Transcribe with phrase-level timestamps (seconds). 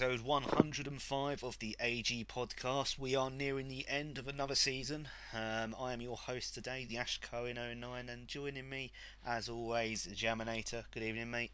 [0.00, 2.98] episode 105 of the AG podcast.
[2.98, 5.06] We are nearing the end of another season.
[5.34, 8.92] Um, I am your host today, the Ash Cohen 09, and joining me,
[9.26, 10.84] as always, Jaminator.
[10.92, 11.50] Good evening, mate.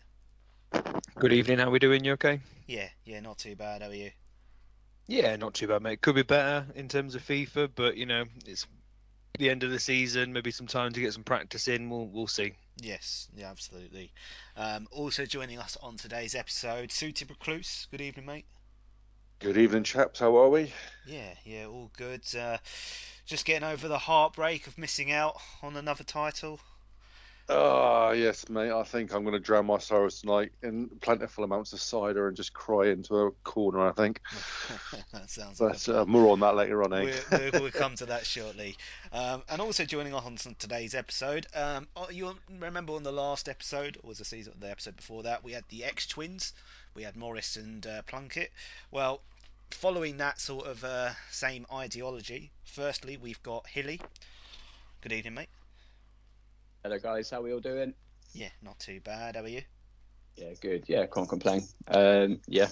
[1.18, 1.58] Good evening.
[1.58, 2.04] How we doing?
[2.04, 2.38] You okay?
[2.68, 3.82] Yeah, yeah, not too bad.
[3.82, 4.12] How are you?
[5.08, 6.00] Yeah, not too bad, mate.
[6.00, 8.64] Could be better in terms of FIFA, but you know, it's
[9.40, 10.32] the end of the season.
[10.32, 11.90] Maybe some time to get some practice in.
[11.90, 12.52] We'll we'll see.
[12.78, 14.12] Yes, yeah, absolutely.
[14.56, 17.86] Um, also joining us on today's episode, Suited Recluse.
[17.90, 18.44] Good evening, mate.
[19.38, 20.20] Good evening, chaps.
[20.20, 20.72] How are we?
[21.06, 22.22] Yeah, yeah, all good.
[22.34, 22.58] Uh,
[23.24, 26.60] just getting over the heartbreak of missing out on another title.
[27.48, 28.72] Ah, yes, mate.
[28.72, 32.36] I think I'm going to drown my sorrows tonight in plentiful amounts of cider and
[32.36, 33.86] just cry into a corner.
[33.86, 34.20] I think.
[35.12, 35.58] that sounds.
[35.58, 37.14] But like uh, more on that later on, eh?
[37.30, 38.76] We'll, we'll, we'll come to that shortly.
[39.12, 43.48] Um, and also joining us on today's episode, um, oh, you remember on the last
[43.48, 46.52] episode, or was the season, the episode before that, we had the X twins.
[46.94, 48.50] We had Morris and uh, Plunkett.
[48.90, 49.20] Well,
[49.70, 54.00] following that sort of uh, same ideology, firstly we've got Hilly.
[55.02, 55.48] Good evening, mate.
[56.86, 57.92] Hello guys, how are we all doing?
[58.32, 59.34] Yeah, not too bad.
[59.34, 59.62] How are you?
[60.36, 60.84] Yeah, good.
[60.86, 61.62] Yeah, can't complain.
[61.88, 62.68] Um, yeah,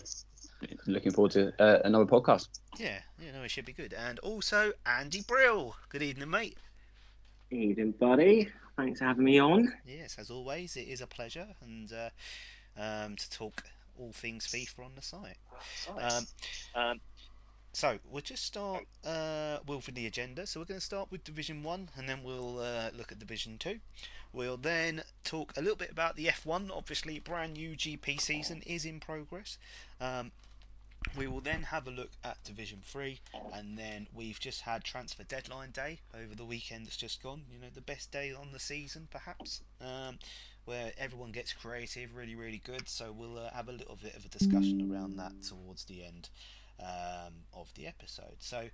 [0.87, 2.47] looking forward to uh, another podcast.
[2.79, 3.93] Yeah, yeah, no, it should be good.
[3.93, 5.75] And also Andy Brill.
[5.89, 6.57] Good evening, mate.
[7.51, 8.49] Evening, buddy.
[8.77, 9.73] Thanks for having me on.
[9.85, 12.11] Yes, as always, it is a pleasure, and uh,
[12.81, 13.65] um, to talk
[13.99, 15.39] all things FIFA on the site.
[15.99, 16.27] Um,
[16.77, 17.01] um,
[17.75, 20.47] so we'll just start uh, with the agenda.
[20.47, 23.59] So we're going to start with Division One, and then we'll uh, look at Division
[23.59, 23.81] Two.
[24.33, 26.71] We'll then talk a little bit about the F1.
[26.71, 29.59] Obviously, brand new GP season is in progress.
[30.01, 30.31] Um,
[31.17, 33.21] we will then have a look at Division 3
[33.53, 37.43] and then we've just had transfer deadline day over the weekend that's just gone.
[37.53, 40.19] You know, the best day on the season perhaps, um,
[40.65, 42.89] where everyone gets creative, really, really good.
[42.89, 46.29] So we'll uh, have a little bit of a discussion around that towards the end
[46.81, 48.37] um, of the episode.
[48.41, 48.69] So,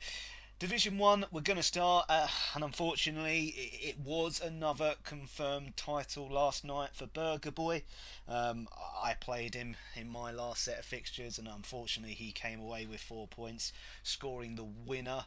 [0.61, 6.29] Division 1, we're going to start, uh, and unfortunately, it, it, was another confirmed title
[6.29, 7.83] last night for Burger Boy.
[8.29, 8.69] Um,
[9.03, 13.01] I played him in my last set of fixtures, and unfortunately, he came away with
[13.01, 13.73] four points,
[14.03, 15.25] scoring the winner.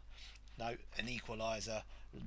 [0.60, 1.82] No, an equaliser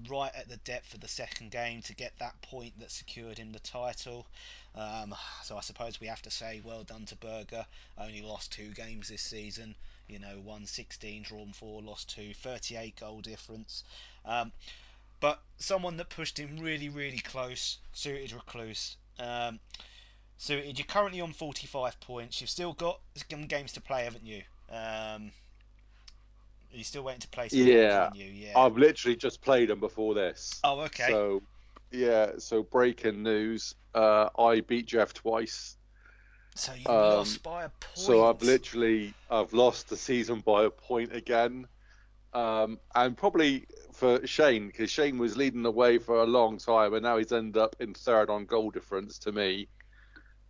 [0.09, 3.53] right at the depth of the second game to get that point that secured him
[3.53, 4.27] the title.
[4.75, 5.15] Um,
[5.45, 7.65] so I suppose we have to say well done to Burger.
[7.97, 9.77] Only lost two games this season
[10.09, 13.85] you know, won 16, drawn 4, lost 2, 38 goal difference.
[14.25, 14.53] Um,
[15.21, 18.97] but someone that pushed him really, really close, Suited Recluse.
[19.19, 19.59] Um,
[20.39, 22.41] Suited, you're currently on 45 points.
[22.41, 23.01] You've still got
[23.31, 24.43] some games to play, haven't you?
[24.71, 25.33] Um,
[26.71, 28.11] you're still waiting to play some yeah.
[28.11, 28.47] games, you?
[28.49, 28.59] Yeah.
[28.59, 30.61] I've literally just played them before this.
[30.63, 31.09] Oh, okay.
[31.09, 31.43] So,
[31.91, 33.75] yeah, so breaking news.
[33.95, 35.77] Uh, I beat Jeff twice
[36.57, 37.99] so you um, lost by a point.
[37.99, 41.67] So I've literally I've lost the season by a point again,
[42.33, 46.95] um, and probably for Shane because Shane was leading the way for a long time,
[46.95, 49.69] and now he's ended up in third on goal difference to me.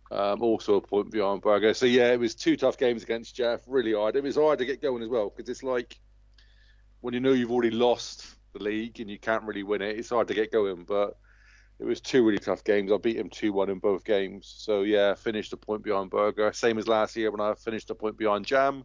[0.09, 1.73] Um, also a point behind Burger.
[1.73, 3.61] So yeah, it was two tough games against Jeff.
[3.67, 4.15] Really hard.
[4.15, 5.99] It was hard to get going as well because it's like
[7.01, 9.99] when you know you've already lost the league and you can't really win it.
[9.99, 11.17] It's hard to get going, but
[11.79, 12.91] it was two really tough games.
[12.91, 14.53] I beat him 2 1 in both games.
[14.57, 16.51] So, yeah, finished a point behind Burger.
[16.53, 18.83] Same as last year when I finished a point behind Jam.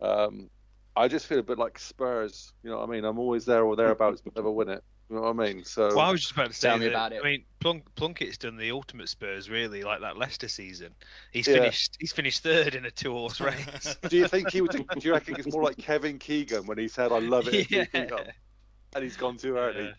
[0.00, 0.48] Um,
[0.94, 2.52] I just feel a bit like Spurs.
[2.62, 3.04] You know what I mean?
[3.04, 4.82] I'm always there or thereabouts, but never win it.
[5.10, 5.64] You know what I mean?
[5.64, 5.88] So.
[5.88, 7.20] Well, I was just about to say Tell me that, about it.
[7.22, 10.94] I mean, Plunk, Plunkett's done the ultimate Spurs, really, like that Leicester season.
[11.32, 11.54] He's Yeah.
[11.54, 11.96] finished.
[12.00, 13.96] He's finished third in a two-horse race.
[14.08, 14.72] do you think he would?
[14.72, 17.84] Do you reckon it's more like Kevin Keegan when he said, "I love it," yeah,
[17.92, 19.92] and he's gone too early?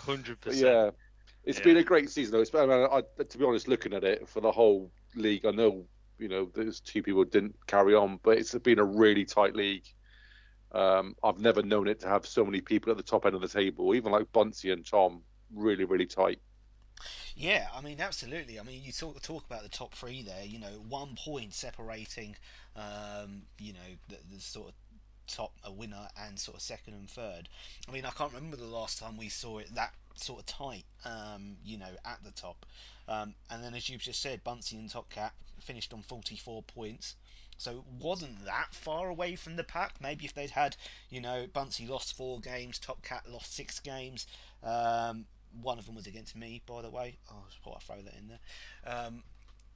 [0.00, 0.66] hundred But percent.
[0.66, 0.90] yeah,
[1.44, 1.60] it's Yeah.
[1.60, 2.40] been a great season though.
[2.40, 5.50] It's, I mean, I, to be honest, looking at it for the whole league, I
[5.52, 5.86] know
[6.18, 9.84] you know there's two people didn't carry on, but it's been a really tight league.
[10.72, 13.42] Um, I've never known it to have so many people at the top end of
[13.42, 15.22] the table, even like Bunsey and Tom,
[15.54, 16.40] really really tight.
[17.36, 18.58] Yeah, I mean, absolutely.
[18.60, 20.44] I mean, you talk talk about the top three there.
[20.44, 22.36] You know, one point separating,
[22.76, 24.74] um, you know, the, the sort of
[25.26, 27.48] top a winner and sort of second and third.
[27.88, 30.84] I mean, I can't remember the last time we saw it that sort of tight.
[31.04, 32.66] Um, you know, at the top.
[33.08, 37.16] Um, and then, as you've just said, Bunsey and Top Cat finished on 44 points.
[37.58, 40.00] So it wasn't that far away from the pack.
[40.00, 40.76] Maybe if they'd had,
[41.10, 44.26] you know, Bunsey lost four games, Top Cat lost six games.
[44.62, 45.26] Um,
[45.60, 47.18] one of them was against me, by the way.
[47.30, 48.94] Oh, I thought I'd throw that in there.
[48.94, 49.22] Um,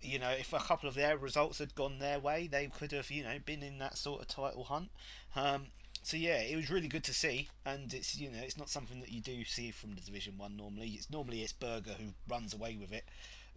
[0.01, 3.11] you know, if a couple of their results had gone their way, they could have,
[3.11, 4.91] you know, been in that sort of title hunt.
[5.35, 5.67] Um,
[6.05, 9.01] so yeah, it was really good to see, and it's you know, it's not something
[9.01, 10.89] that you do see from the Division One normally.
[10.91, 13.05] It's normally it's Berger who runs away with it.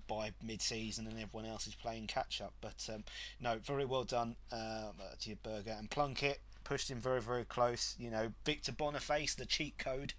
[0.07, 2.53] by mid-season and everyone else is playing catch-up.
[2.61, 3.03] But um,
[3.39, 7.95] no, very well done uh, to your Berger and Plunkett pushed him very very close.
[7.99, 10.13] You know, Victor Boniface, the cheat code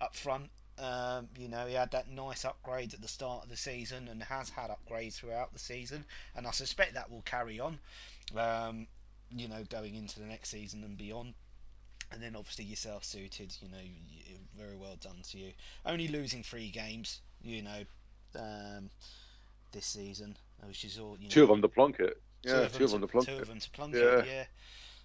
[0.00, 0.50] up front.
[0.78, 4.22] Um, you know, he had that nice upgrade at the start of the season and
[4.22, 6.04] has had upgrades throughout the season,
[6.34, 7.78] and I suspect that will carry on.
[8.36, 8.86] Um,
[9.30, 11.34] you know, going into the next season and beyond.
[12.12, 13.78] And then obviously yourself suited, you know,
[14.58, 15.52] very well done to you.
[15.86, 17.82] Only losing three games, you know,
[18.36, 18.90] um,
[19.72, 20.36] this season,
[20.66, 21.16] which is all.
[21.18, 22.20] You know, two of them to Plunkett.
[22.42, 23.36] Yeah, two of them to, to Plunkett.
[23.36, 24.26] Two of them to Plunkett.
[24.26, 24.44] Yeah.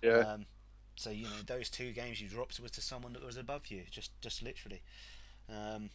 [0.01, 0.17] Yeah.
[0.17, 0.33] yeah.
[0.33, 0.45] Um,
[0.95, 3.83] so you know, those two games you dropped was to someone that was above you,
[3.91, 4.81] just just literally.
[5.49, 5.89] Um,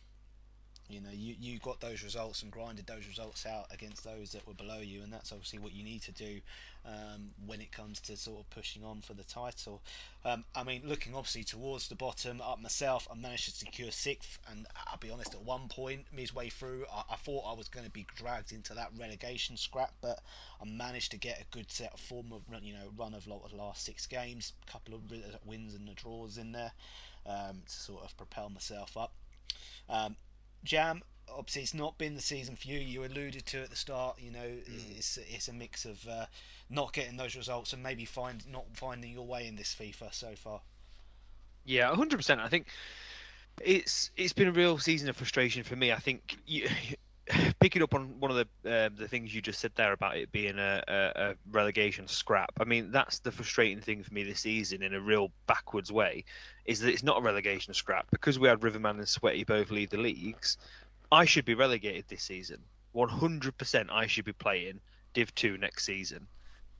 [0.91, 4.47] you know, you, you got those results and grinded those results out against those that
[4.47, 6.41] were below you, and that's obviously what you need to do
[6.87, 9.81] um, when it comes to sort of pushing on for the title.
[10.25, 14.39] Um, I mean, looking obviously towards the bottom, up myself, I managed to secure sixth,
[14.51, 17.87] and I'll be honest, at one point midway through, I, I thought I was going
[17.87, 20.19] to be dragged into that relegation scrap, but
[20.61, 23.57] I managed to get a good set of form of you know run of the
[23.57, 25.03] last six games, a couple of
[25.47, 26.73] wins and the draws in there
[27.27, 29.13] um, to sort of propel myself up.
[29.89, 30.17] Um,
[30.65, 32.79] Jam, obviously, it's not been the season for you.
[32.79, 34.19] You alluded to at the start.
[34.21, 34.97] You know, mm.
[34.97, 36.27] it's it's a mix of uh,
[36.69, 40.35] not getting those results and maybe find not finding your way in this FIFA so
[40.37, 40.61] far.
[41.65, 42.41] Yeah, hundred percent.
[42.41, 42.67] I think
[43.61, 45.93] it's it's been a real season of frustration for me.
[45.93, 46.69] I think you,
[47.61, 50.33] picking up on one of the uh, the things you just said there about it
[50.33, 52.53] being a, a, a, relegation scrap.
[52.61, 56.25] I mean, that's the frustrating thing for me this season in a real backwards way,
[56.65, 59.91] is that it's not a relegation scrap because we had Riverman and Sweaty both lead
[59.91, 60.59] the leagues.
[61.13, 62.59] I should be relegated this season.
[62.95, 64.81] 100% I should be playing
[65.15, 66.27] Div 2 next season.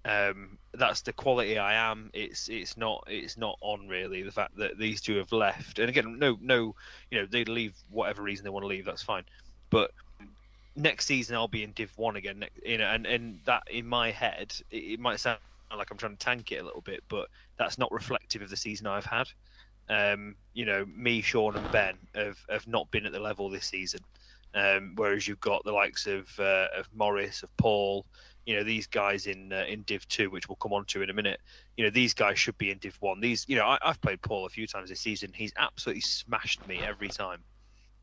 [0.05, 2.11] Um, that's the quality I am.
[2.15, 5.79] It's it's not it's not on really the fact that these two have left.
[5.79, 6.75] And again, no no,
[7.11, 8.87] you know they leave whatever reason they want to leave.
[8.87, 9.25] That's fine.
[9.69, 9.93] But
[10.77, 12.45] next season I'll be in Div One again.
[12.65, 15.39] You know, and and that in my head it, it might sound
[15.77, 18.57] like I'm trying to tank it a little bit, but that's not reflective of the
[18.57, 19.29] season I've had.
[19.89, 23.67] Um, you know, me, Sean, and Ben have have not been at the level this
[23.67, 24.01] season.
[24.53, 28.05] Um, whereas you've got the likes of uh, of Morris, of Paul,
[28.47, 31.11] you know these guys in uh, in Div two, which we'll come on to in
[31.11, 31.41] a minute.
[31.77, 33.21] You know these guys should be in Div one.
[33.21, 35.31] These, you know, I, have played Paul a few times this season.
[35.35, 37.43] He's absolutely smashed me every time.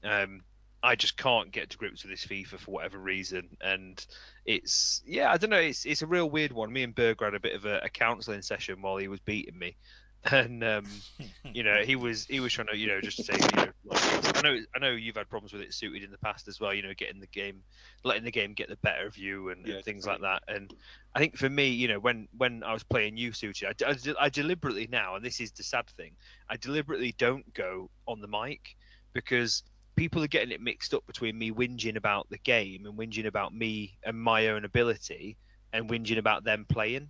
[0.03, 0.41] Um,
[0.83, 4.05] I just can't get to grips with this FIFA for whatever reason, and
[4.45, 5.57] it's yeah, I don't know.
[5.57, 6.71] It's it's a real weird one.
[6.71, 9.57] Me and Berger had a bit of a, a counselling session while he was beating
[9.57, 9.75] me,
[10.31, 10.85] and um,
[11.53, 13.71] you know he was he was trying to you know just to say you know
[13.85, 16.59] like, I know I know you've had problems with it suited in the past as
[16.59, 16.73] well.
[16.73, 17.63] You know, getting the game,
[18.03, 20.43] letting the game get the better of you and, yeah, and things like that.
[20.47, 20.71] And
[21.15, 24.25] I think for me, you know, when when I was playing you suited, I, I,
[24.25, 26.11] I deliberately now, and this is the sad thing,
[26.47, 28.75] I deliberately don't go on the mic
[29.13, 29.63] because
[29.97, 33.53] people are getting it mixed up between me whinging about the game and whinging about
[33.53, 35.35] me and my own ability
[35.73, 37.09] and whinging about them playing.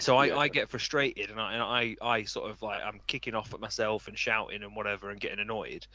[0.00, 0.36] So I, yeah.
[0.36, 3.60] I get frustrated and I, and I, I sort of like I'm kicking off at
[3.60, 5.86] myself and shouting and whatever and getting annoyed.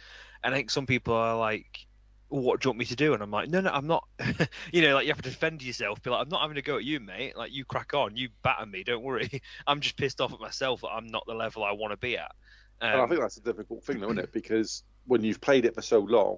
[0.44, 1.86] And I think some people are like,
[2.30, 3.14] what do you want me to do?
[3.14, 4.08] And I'm like, no, no, I'm not.
[4.74, 6.02] you know, like you have to defend yourself.
[6.02, 7.38] Be like, I'm not having to go at you, mate.
[7.38, 8.84] Like you crack on, you batter me.
[8.84, 9.30] Don't worry.
[9.68, 12.18] I'm just pissed off at myself that I'm not the level I want to be
[12.18, 12.32] at.
[12.82, 14.34] Um, I think that's a difficult thing, though, isn't it?
[14.34, 16.38] Because when you've played it for so long,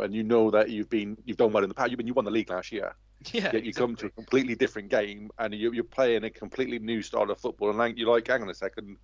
[0.00, 2.14] and you know that you've been you've done well in the past, you've been you
[2.14, 2.94] won the league last year.
[3.32, 3.72] Yeah, Yet you exactly.
[3.72, 7.38] come to a completely different game and you, are playing a completely new style of
[7.38, 8.96] football, and like, you're like, hang on a second,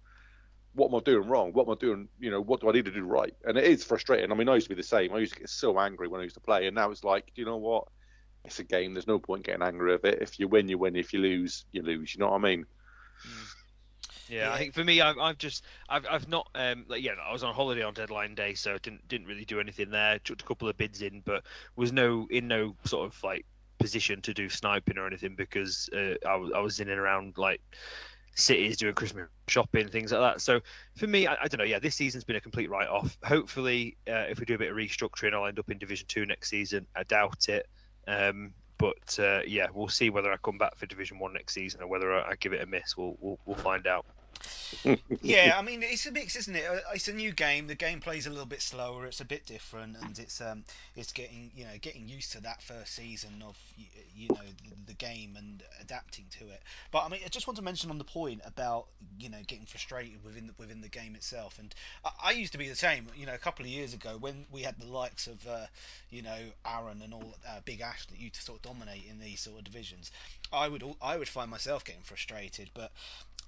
[0.74, 1.52] what am I doing wrong?
[1.52, 2.08] What am I doing?
[2.18, 3.34] You know, what do I need to do right?
[3.44, 4.30] And it is frustrating.
[4.32, 5.12] I mean, I used to be the same.
[5.12, 7.26] I used to get so angry when I used to play, and now it's like,
[7.34, 7.88] Do you know what?
[8.44, 8.94] It's a game.
[8.94, 10.18] There's no point getting angry of it.
[10.20, 10.96] If you win, you win.
[10.96, 12.14] If you lose, you lose.
[12.14, 12.64] You know what I mean?
[13.26, 13.46] Mm.
[14.28, 17.32] Yeah, I think for me, I've, I've just, I've, I've not, um, like, yeah, I
[17.32, 20.18] was on holiday on deadline day, so didn't, didn't really do anything there.
[20.18, 21.44] Chucked a couple of bids in, but
[21.76, 23.46] was no, in no sort of like
[23.78, 27.38] position to do sniping or anything because uh, I, was, I was in and around
[27.38, 27.60] like
[28.34, 30.40] cities doing Christmas shopping, things like that.
[30.40, 30.60] So
[30.96, 31.64] for me, I, I don't know.
[31.64, 33.16] Yeah, this season's been a complete write-off.
[33.24, 36.26] Hopefully, uh, if we do a bit of restructuring, I'll end up in Division Two
[36.26, 36.86] next season.
[36.94, 37.66] I doubt it.
[38.06, 41.82] Um, but uh, yeah, we'll see whether I come back for Division One next season
[41.82, 42.96] or whether I, I give it a miss.
[42.96, 44.06] We'll, we'll, we'll find out
[45.22, 46.64] yeah, I mean it's a mix, isn't it?
[46.68, 47.66] Uh, it's a new game.
[47.66, 49.06] The game plays a little bit slower.
[49.06, 50.64] It's a bit different, and it's um
[50.96, 53.56] it's getting you know getting used to that first season of
[54.14, 56.62] you, know the, the, game and adapting to it.
[56.90, 58.86] But I mean, I just want to mention on the point about
[59.18, 61.58] you know getting frustrated within the, within the game itself.
[61.58, 63.06] And I, I used to be the same.
[63.16, 65.66] You know, a couple of years ago when we had the likes of uh,
[66.10, 69.18] you know Aaron and all uh, Big Ash that used to sort of dominate in
[69.18, 70.10] these sort of divisions.
[70.52, 72.92] I would I would find myself getting frustrated, but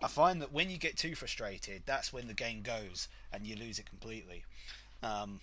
[0.02, 3.57] I find that when you get too frustrated, that's when the game goes and you
[3.57, 4.45] lose it completely.
[5.02, 5.40] Um,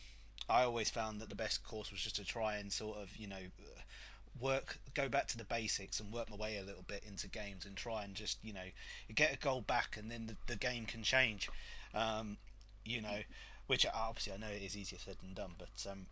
[0.49, 3.27] I always found that the best course was just to try and sort of, you
[3.27, 3.37] know,
[4.39, 7.65] work, go back to the basics and work my way a little bit into games
[7.65, 8.59] and try and just you know
[9.13, 11.49] get a goal back and then the, the game can change.
[11.93, 12.37] Um,
[12.85, 13.19] you know,
[13.67, 16.05] which obviously I know it is easier said than done, but um,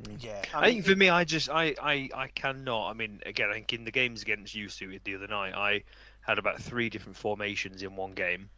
[0.00, 0.22] mm.
[0.22, 0.42] yeah.
[0.52, 2.90] I, I think for me, I just I, I I cannot.
[2.90, 5.82] I mean, again, I think in the games against you suited the other night, I
[6.26, 8.50] had about three different formations in one game.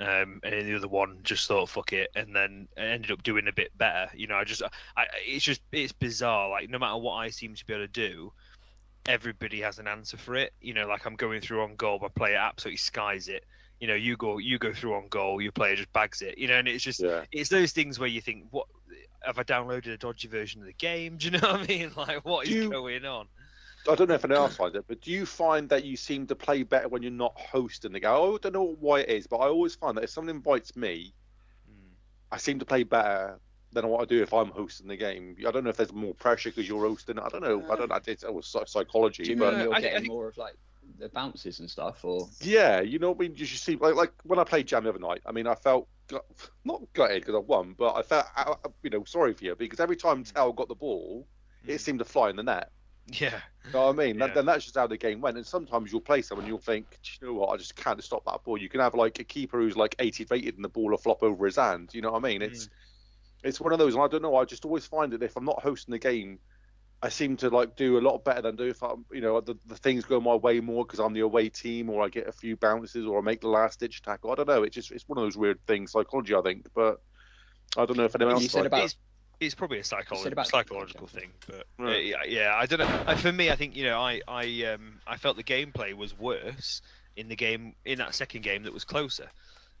[0.00, 3.46] Um, and then the other one just thought fuck it, and then ended up doing
[3.46, 4.10] a bit better.
[4.16, 4.62] You know, I just,
[4.96, 6.48] I, it's just, it's bizarre.
[6.48, 8.32] Like no matter what I seem to be able to do,
[9.06, 10.52] everybody has an answer for it.
[10.60, 13.44] You know, like I'm going through on goal, my player absolutely skies it.
[13.80, 16.38] You know, you go, you go through on goal, your player just bags it.
[16.38, 17.24] You know, and it's just, yeah.
[17.30, 18.66] it's those things where you think, what
[19.24, 21.16] have I downloaded a dodgy version of the game?
[21.18, 21.92] Do you know what I mean?
[21.96, 23.26] Like, what what is you, going on?
[23.88, 26.26] I don't know if anyone else finds it, but do you find that you seem
[26.28, 28.10] to play better when you're not hosting the game?
[28.10, 31.14] I don't know why it is, but I always find that if someone invites me,
[31.68, 31.90] mm.
[32.30, 33.40] I seem to play better
[33.72, 35.36] than what I do if I'm hosting the game.
[35.46, 37.18] I don't know if there's more pressure because you're hosting.
[37.18, 37.62] I don't know.
[37.68, 37.98] Uh, I don't know.
[38.06, 39.24] It's always psychology.
[39.24, 40.54] Do you but mean you're getting more of like
[40.98, 43.36] the bounces and stuff, or yeah, you know what I mean.
[43.36, 45.22] You should see like like when I played Jam the other night.
[45.26, 45.88] I mean, I felt
[46.64, 48.26] not gutted because I won, but I felt
[48.82, 51.26] you know sorry for you because every time Tell got the ball,
[51.66, 51.80] it mm.
[51.80, 52.70] seemed to fly in the net.
[53.06, 53.40] Yeah.
[53.64, 54.18] You know what I mean?
[54.18, 54.28] Yeah.
[54.28, 55.36] Then that's just how the game went.
[55.36, 58.42] And sometimes you'll play someone, you'll think, you know what, I just can't stop that
[58.44, 58.58] ball.
[58.58, 61.22] You can have like a keeper who's like 80 rated and the ball will flop
[61.22, 61.90] over his hand.
[61.92, 62.42] You know what I mean?
[62.42, 62.70] It's mm.
[63.44, 63.94] it's one of those.
[63.94, 64.36] And I don't know.
[64.36, 66.38] I just always find that if I'm not hosting the game,
[67.02, 69.56] I seem to like do a lot better than do if I'm, you know, the,
[69.66, 72.32] the things go my way more because I'm the away team, or I get a
[72.32, 74.30] few bounces, or I make the last ditch tackle.
[74.30, 74.62] I don't know.
[74.62, 76.68] It's just it's one of those weird things, psychology, I think.
[76.74, 77.00] But
[77.76, 78.42] I don't know if anyone else.
[78.44, 78.94] You said about
[79.46, 81.96] it's probably a psycholo- psychological thing, but right.
[81.96, 83.16] uh, yeah, yeah, I don't know.
[83.16, 86.82] for me, I think you know, I I um I felt the gameplay was worse
[87.16, 89.28] in the game in that second game that was closer.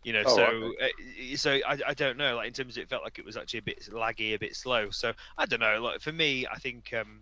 [0.04, 0.90] You know, oh, so okay.
[1.32, 2.36] uh, so I, I don't know.
[2.36, 4.56] Like in terms of it felt like it was actually a bit laggy, a bit
[4.56, 4.90] slow.
[4.90, 5.80] So I don't know.
[5.80, 7.20] Like for me, I think um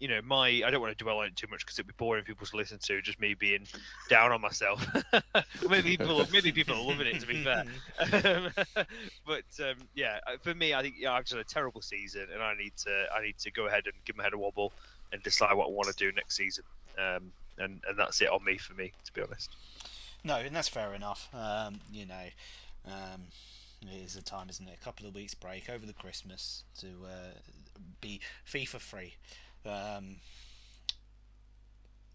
[0.00, 1.94] you know, my I don't want to dwell on it too much because it'd be
[1.96, 3.02] boring for people to listen to.
[3.02, 3.66] Just me being
[4.08, 4.84] down on myself.
[5.68, 7.20] maybe people, maybe people are loving it.
[7.20, 7.64] To be fair,
[8.24, 8.50] um,
[9.26, 12.42] but um, yeah, uh, for me, I think yeah, I've had a terrible season, and
[12.42, 14.72] I need to I need to go ahead and give my head a wobble
[15.12, 16.64] and decide what I want to do next season.
[16.98, 19.54] Um, and and that's it on me for me, to be honest.
[20.24, 21.28] No, and that's fair enough.
[21.34, 22.26] Um, you know.
[22.86, 23.20] Um,
[23.82, 24.76] it is a time, isn't it?
[24.80, 27.30] A couple of weeks break over the Christmas to uh,
[28.00, 29.14] be FIFA free.
[29.66, 30.16] Um,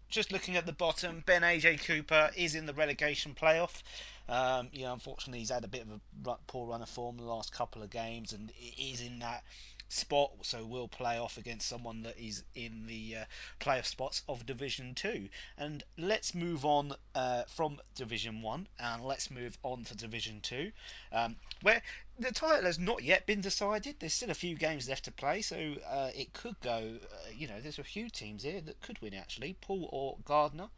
[0.08, 3.82] just looking at the bottom, Ben AJ Cooper is in the relegation playoff.
[4.28, 7.24] Um, you know, unfortunately, he's had a bit of a poor run of form the
[7.24, 9.44] last couple of games, and is in that
[9.88, 13.24] spot, so will play off against someone that is in the uh,
[13.60, 15.28] playoff spots of Division Two.
[15.58, 20.72] And let's move on uh, from Division One, and let's move on to Division Two,
[21.12, 21.82] um, where
[22.18, 23.96] the title has not yet been decided.
[23.98, 25.56] There's still a few games left to play, so
[25.88, 26.70] uh, it could go.
[26.72, 30.68] Uh, you know, there's a few teams here that could win actually, Paul or Gardner.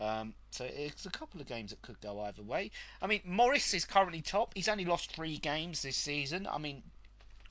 [0.00, 2.72] Um, so it's a couple of games that could go either way.
[3.00, 4.52] I mean, Morris is currently top.
[4.54, 6.48] He's only lost three games this season.
[6.48, 6.82] I mean,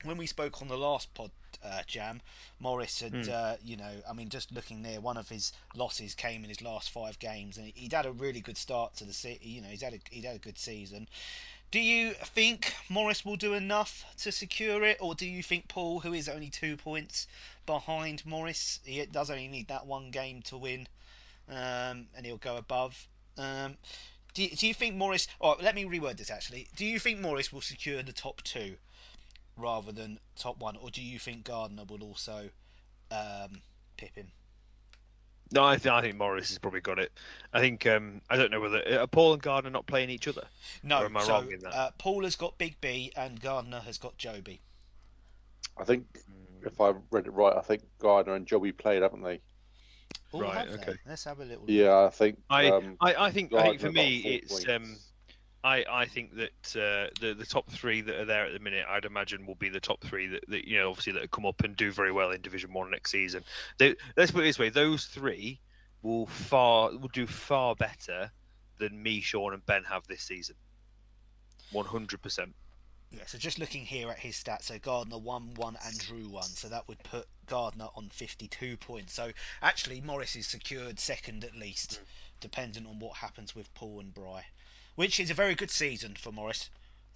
[0.04, 1.30] when we spoke on the last pod
[1.64, 2.20] uh, jam,
[2.60, 3.28] Morris had, mm.
[3.30, 6.60] uh, you know, I mean, just looking there, one of his losses came in his
[6.60, 9.40] last five games, and he'd had a really good start to the season.
[9.42, 11.08] You know, he's had a he'd had a good season.
[11.74, 15.98] Do you think Morris will do enough to secure it, or do you think Paul,
[15.98, 17.26] who is only two points
[17.66, 20.86] behind Morris, he does only need that one game to win,
[21.48, 23.08] um, and he'll go above?
[23.36, 23.76] Um,
[24.34, 25.26] do, do you think Morris?
[25.40, 26.68] Or let me reword this actually.
[26.76, 28.76] Do you think Morris will secure the top two?
[29.56, 32.50] rather than top one, or do you think Gardner will also
[33.10, 33.62] um,
[33.96, 34.30] pip him?
[35.52, 37.12] No, I think I think Morris has probably got it.
[37.52, 40.44] I think um, I don't know whether are Paul and Gardner not playing each other.
[40.82, 41.74] No, or am I so, wrong in that?
[41.74, 44.60] Uh, Paul has got Big B and Gardner has got Joby.
[45.76, 46.06] I think
[46.64, 49.40] if I read it right, I think Gardner and Joby played, haven't they?
[50.34, 50.68] Ooh, right.
[50.68, 50.94] Okay.
[51.06, 51.64] Let's have a little.
[51.68, 52.38] Yeah, I think.
[52.50, 54.96] I, um, I, I think Gardner I think for me it's um,
[55.64, 58.84] I, I think that uh, the the top three that are there at the minute,
[58.86, 61.64] I'd imagine, will be the top three that, that you know obviously that come up
[61.64, 63.44] and do very well in Division One next season.
[63.78, 65.60] They, let's put it this way: those three
[66.02, 68.30] will far will do far better
[68.78, 70.54] than me, Sean, and Ben have this season.
[71.72, 72.54] One hundred percent.
[73.10, 76.42] Yeah, so just looking here at his stats, so Gardner won one and drew one,
[76.42, 79.14] so that would put Gardner on 52 points.
[79.14, 79.30] So
[79.62, 82.40] actually, Morris is secured second at least, mm.
[82.40, 84.44] dependent on what happens with Paul and Bry
[84.94, 86.70] which is a very good season for Morris.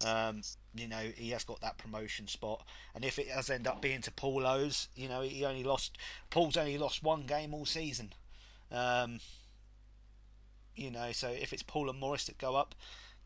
[0.05, 0.41] Um,
[0.75, 4.01] you know, he has got that promotion spot, and if it does end up being
[4.01, 5.97] to Paulo's, you know, he only lost
[6.29, 8.13] Paul's only lost one game all season.
[8.71, 9.19] Um,
[10.75, 12.75] you know, so if it's Paul and Morris that go up,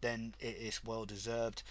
[0.02, 1.62] then it is well deserved.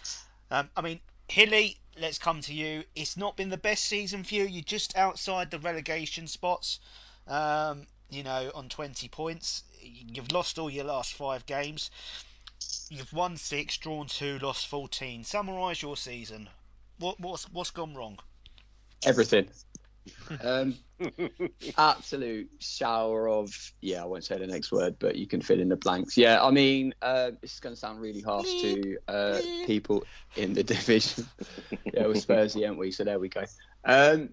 [0.50, 2.84] Um, I mean, Hilly, let's come to you.
[2.94, 4.44] It's not been the best season for you.
[4.44, 6.78] You're just outside the relegation spots.
[7.26, 9.64] Um, you know, on 20 points.
[9.80, 11.90] You've lost all your last five games.
[12.90, 15.24] You've won six, drawn two, lost 14.
[15.24, 16.48] Summarise your season.
[16.98, 18.18] What, what's what's gone wrong?
[19.04, 19.48] Everything.
[20.42, 20.74] um,
[21.78, 23.50] absolute shower of
[23.80, 24.02] yeah.
[24.02, 26.16] I won't say the next word, but you can fill in the blanks.
[26.16, 30.04] Yeah, I mean, uh, this is going to sound really harsh to uh, people
[30.36, 31.26] in the division.
[31.92, 32.90] yeah, we're Spursy, aren't we?
[32.90, 33.44] So there we go.
[33.84, 34.30] Um,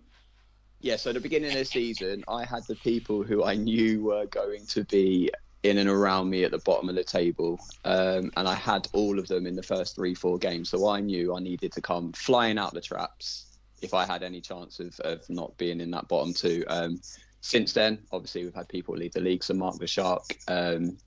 [0.81, 4.03] yeah, so at the beginning of the season, I had the people who I knew
[4.03, 5.29] were going to be
[5.63, 9.19] in and around me at the bottom of the table, um, and I had all
[9.19, 10.69] of them in the first three, four games.
[10.69, 14.41] So I knew I needed to come flying out the traps if I had any
[14.41, 16.63] chance of, of not being in that bottom two.
[16.67, 17.01] Um,
[17.41, 19.43] since then, obviously, we've had people lead the league.
[19.43, 20.97] So Mark the Shark um,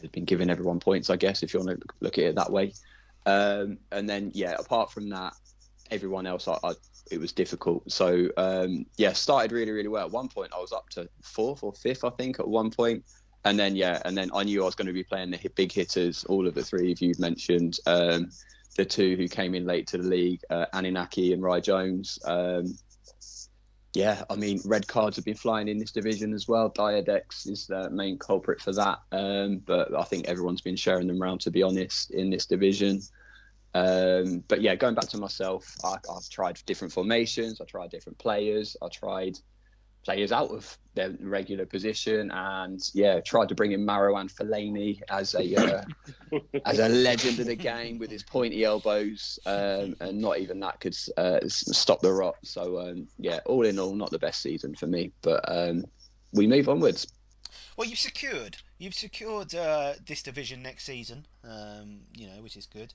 [0.00, 2.52] has been giving everyone points, I guess, if you want to look at it that
[2.52, 2.72] way.
[3.26, 5.34] Um, and then, yeah, apart from that,
[5.90, 6.74] everyone else, I, I
[7.10, 7.90] it was difficult.
[7.90, 10.06] So um, yeah, started really really well.
[10.06, 13.04] At one point, I was up to fourth or fifth, I think, at one point.
[13.44, 15.72] And then yeah, and then I knew I was going to be playing the big
[15.72, 16.24] hitters.
[16.24, 17.78] All of the three of you mentioned.
[17.86, 18.30] Um,
[18.76, 22.18] the two who came in late to the league, uh, Anunnaki and Rye Jones.
[22.24, 22.76] Um,
[23.94, 26.70] yeah, I mean, red cards have been flying in this division as well.
[26.70, 28.98] Diodex is the main culprit for that.
[29.10, 33.00] Um, but I think everyone's been sharing them around, to be honest, in this division.
[33.74, 38.18] Um, but yeah, going back to myself, I, have tried different formations, I tried different
[38.18, 39.38] players, I tried
[40.08, 45.34] players out of their regular position, and yeah, tried to bring in Marouane Fellaini as
[45.34, 45.84] a uh,
[46.64, 50.80] as a legend of the game with his pointy elbows, um, and not even that
[50.80, 52.36] could uh, stop the rot.
[52.42, 55.84] So um, yeah, all in all, not the best season for me, but um,
[56.32, 57.06] we move onwards.
[57.76, 62.64] Well, you've secured you've secured uh, this division next season, um, you know, which is
[62.64, 62.94] good.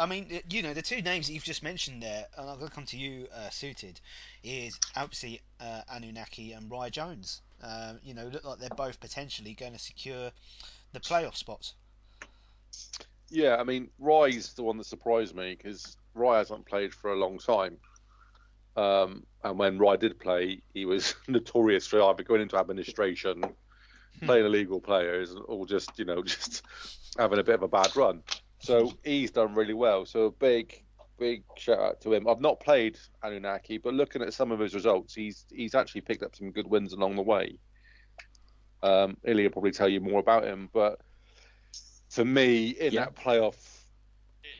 [0.00, 2.68] I mean, you know, the two names that you've just mentioned there, and I'm going
[2.68, 4.00] to come to you, uh, suited,
[4.44, 7.42] is obviously uh, Anunnaki and Rye Jones.
[7.62, 10.30] Um, you know, look like they're both potentially going to secure
[10.92, 11.74] the playoff spots.
[13.30, 17.16] Yeah, I mean, Rye's the one that surprised me because Rye hasn't played for a
[17.16, 17.76] long time.
[18.76, 23.42] Um, and when Rye did play, he was notorious for either going into administration,
[24.20, 24.26] hmm.
[24.26, 26.62] playing illegal players, or just, you know, just
[27.18, 28.22] having a bit of a bad run.
[28.60, 30.04] So he's done really well.
[30.04, 30.82] So a big,
[31.18, 32.28] big shout out to him.
[32.28, 36.22] I've not played Anunnaki, but looking at some of his results, he's he's actually picked
[36.22, 37.58] up some good wins along the way.
[38.82, 41.00] Um, Hilly will probably tell you more about him, but
[42.10, 43.04] for me, in yeah.
[43.04, 43.56] that playoff,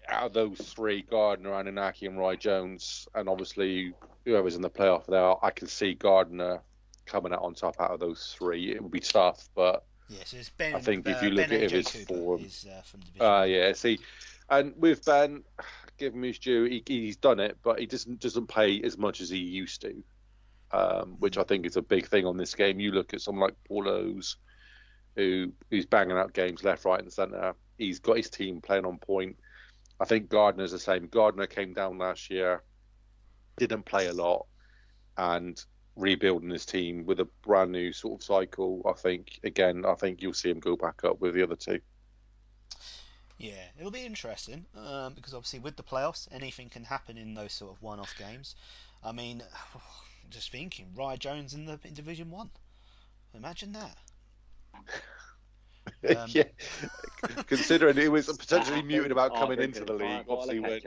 [0.08, 5.06] out of those three, Gardner, Anunnaki, and Rye Jones, and obviously whoever's in the playoff
[5.06, 6.60] there, I can see Gardner
[7.06, 8.72] coming out on top out of those three.
[8.72, 10.74] It would be tough, but Yes, it's Ben.
[10.74, 12.44] I think if you look ben at his form, uh,
[13.20, 13.72] Ah, uh, yeah.
[13.74, 13.98] See,
[14.48, 15.42] and with Ben,
[15.98, 16.64] give him his due.
[16.64, 20.02] He, he's done it, but he doesn't doesn't play as much as he used to,
[20.72, 22.80] um, which I think is a big thing on this game.
[22.80, 24.36] You look at someone like Paulo's,
[25.16, 27.54] who who's banging out games left, right, and centre.
[27.76, 29.36] He's got his team playing on point.
[30.00, 31.08] I think Gardner's the same.
[31.08, 32.62] Gardner came down last year,
[33.58, 34.46] didn't play a lot,
[35.18, 35.62] and
[35.98, 38.82] rebuilding his team with a brand new sort of cycle.
[38.88, 41.80] I think again, I think you'll see him go back up with the other two.
[43.38, 47.52] Yeah, it'll be interesting um, because obviously with the playoffs, anything can happen in those
[47.52, 48.56] sort of one-off games.
[49.04, 49.42] I mean,
[50.30, 52.50] just thinking, Rye Jones in the in Division One.
[53.34, 53.96] Imagine that.
[56.16, 56.44] Um, yeah,
[57.46, 60.80] considering he was potentially muted about coming into the league, obviously when,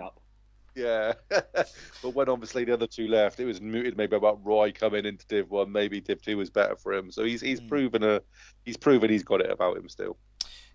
[0.75, 5.05] yeah, but when obviously the other two left, it was mooted maybe about Roy coming
[5.05, 5.71] into Div One.
[5.71, 7.11] Maybe Div Two was better for him.
[7.11, 7.67] So he's he's mm.
[7.67, 8.21] proven a
[8.63, 10.17] he's proven he's got it about him still.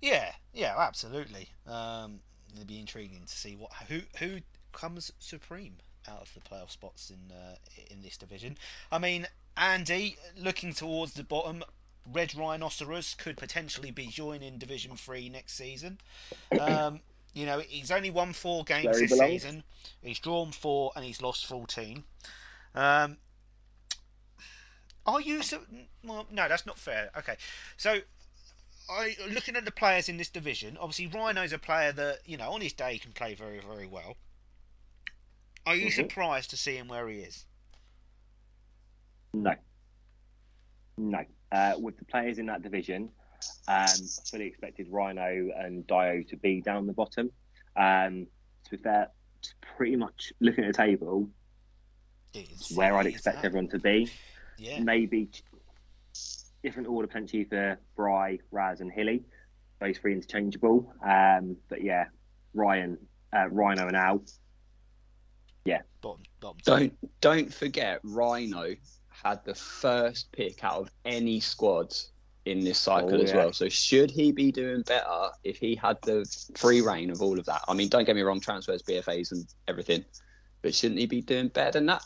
[0.00, 1.48] Yeah, yeah, absolutely.
[1.66, 2.20] Um,
[2.54, 4.38] it'd be intriguing to see what who who
[4.72, 5.76] comes supreme
[6.08, 7.54] out of the playoff spots in uh,
[7.90, 8.58] in this division.
[8.92, 11.62] I mean, Andy looking towards the bottom.
[12.12, 15.98] Red Rhinoceros could potentially be joining Division Three next season.
[16.60, 17.00] Um,
[17.36, 19.42] you know, he's only won four games this belongs.
[19.42, 19.62] season.
[20.00, 22.02] He's drawn four and he's lost 14.
[22.74, 23.18] Um,
[25.04, 25.42] are you?
[26.02, 27.10] Well, no, that's not fair.
[27.18, 27.36] Okay,
[27.76, 27.98] so
[28.88, 30.78] I looking at the players in this division.
[30.80, 34.16] Obviously, Rhino's a player that you know on his day can play very, very well.
[35.66, 35.94] Are you mm-hmm.
[35.94, 37.44] surprised to see him where he is?
[39.34, 39.54] No,
[40.96, 41.24] no.
[41.52, 43.10] Uh, with the players in that division,
[43.68, 47.30] um, I fully expected Rhino and Dio to be down the bottom.
[47.76, 48.26] Um,
[48.64, 49.08] to be fair,
[49.76, 51.28] pretty much looking at the table,
[52.34, 54.10] it's where I'd expect everyone to be.
[54.58, 54.80] Yeah.
[54.80, 55.30] Maybe
[56.62, 59.24] different order potentially for Bry, Raz, and Hilly.
[59.80, 60.92] Those three interchangeable.
[61.06, 62.06] Um, but yeah,
[62.54, 62.98] Ryan,
[63.34, 64.22] uh, Rhino, and Al.
[65.64, 65.82] Yeah.
[66.00, 68.74] Bottom, bottom don't don't forget Rhino
[69.08, 72.12] had the first pick out of any squads
[72.46, 73.36] in this oh, cycle Oh, as yeah.
[73.36, 73.52] well.
[73.52, 77.44] So should he be doing better if he had the free rein of all of
[77.46, 77.62] that?
[77.68, 80.04] I mean, don't get me wrong, transfers, BFAs, and everything,
[80.62, 82.02] but shouldn't he be doing better than that?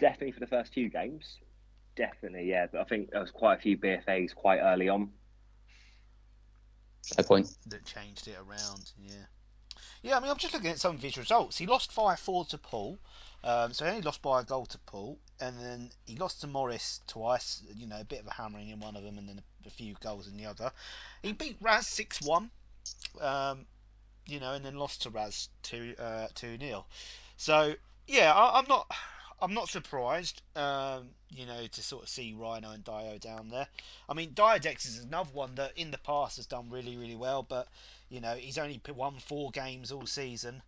[0.00, 1.38] Definitely for the first few games.
[1.96, 2.66] Definitely, yeah.
[2.70, 5.10] But I think there was quite a few BFAs quite early on.
[7.14, 7.48] Fair point.
[7.66, 8.92] that changed it around.
[9.00, 9.14] Yeah,
[10.02, 10.16] yeah.
[10.16, 11.56] I mean, I'm just looking at some of his results.
[11.56, 12.98] He lost five four to Paul,
[13.44, 16.46] um, so he only lost by a goal to Paul, and then he lost to
[16.46, 17.62] Morris twice.
[17.74, 19.70] You know, a bit of a hammering in one of them, and then a, a
[19.70, 20.72] few goals in the other.
[21.22, 22.50] He beat Raz six one,
[23.20, 23.66] um,
[24.26, 26.86] you know, and then lost to Raz two uh, two nil.
[27.36, 27.74] So
[28.06, 28.90] yeah, I, I'm not.
[29.40, 33.68] I'm not surprised, um, you know, to sort of see Rhino and Dio down there.
[34.08, 37.44] I mean, Diodex is another one that in the past has done really, really well,
[37.44, 37.68] but
[38.08, 40.60] you know, he's only won four games all season.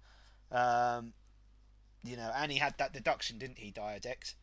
[0.53, 1.13] Um,
[2.03, 4.35] you know, and he had that deduction, didn't he, Diodex?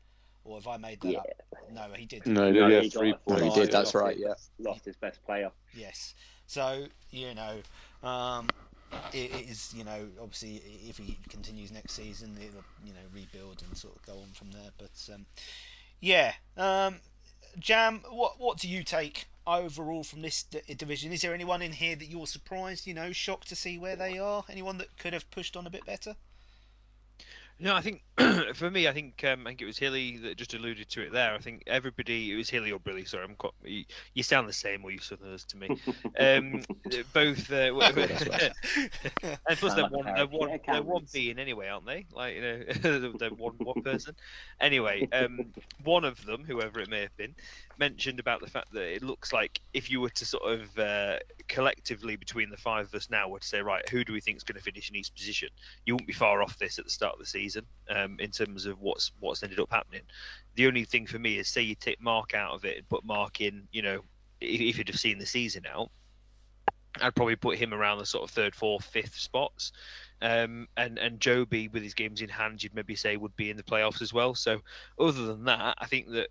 [0.43, 1.20] Or have I made that Yeah.
[1.20, 1.28] up?
[1.72, 2.26] No, he did.
[2.26, 3.56] No, No, yeah, he got three a No, points.
[3.56, 3.72] he did.
[3.72, 4.17] That's lost right.
[4.17, 4.22] it.
[4.22, 4.34] Yeah.
[4.60, 5.52] Lost his best player.
[5.74, 6.13] Yes.
[6.48, 7.62] So you know,
[8.04, 8.48] um,
[9.12, 10.56] it, it is you know obviously
[10.88, 14.52] if he continues next season, it'll you know rebuild and sort of go on from
[14.52, 14.72] there.
[14.78, 15.26] But um,
[16.00, 17.02] yeah, um,
[17.60, 21.12] Jam, what what do you take overall from this d- division?
[21.12, 24.20] Is there anyone in here that you're surprised, you know, shocked to see where they
[24.20, 24.43] are?
[24.50, 26.15] Anyone that could have pushed on a bit better?
[27.60, 28.04] No, I think
[28.54, 31.12] for me, I think um, I think it was Hilly that just alluded to it
[31.12, 31.34] there.
[31.34, 33.04] I think everybody, it was Hilly or Billy.
[33.06, 35.72] Sorry, I'm quite, you, you sound the same, all you Southerners to me.
[36.20, 36.63] Um,
[37.13, 38.52] both, uh, w- w- That's right.
[39.50, 41.12] and plus they're one, they're of one, killer they're one cannons.
[41.12, 42.08] being anyway, aren't they?
[42.12, 44.15] Like you know, they're one one person.
[44.60, 47.36] Anyway, um, one of them, whoever it may have been,
[47.78, 51.17] mentioned about the fact that it looks like if you were to sort of uh,
[51.48, 54.38] collectively between the five of us now were to say, right, who do we think
[54.38, 55.50] is going to finish in each position?
[55.86, 57.46] You won't be far off this at the start of the season
[57.89, 60.01] um, in terms of what's what's ended up happening.
[60.55, 63.05] The only thing for me is say you take Mark out of it and put
[63.05, 64.01] Mark in, you know,
[64.41, 65.89] if, if you'd have seen the season out,
[67.01, 69.71] I'd probably put him around the sort of third, fourth, fifth spots.
[70.21, 73.57] Um, and and Joby with his games in hand, you'd maybe say would be in
[73.57, 74.33] the playoffs as well.
[74.36, 74.62] So
[74.99, 76.29] other than that, I think that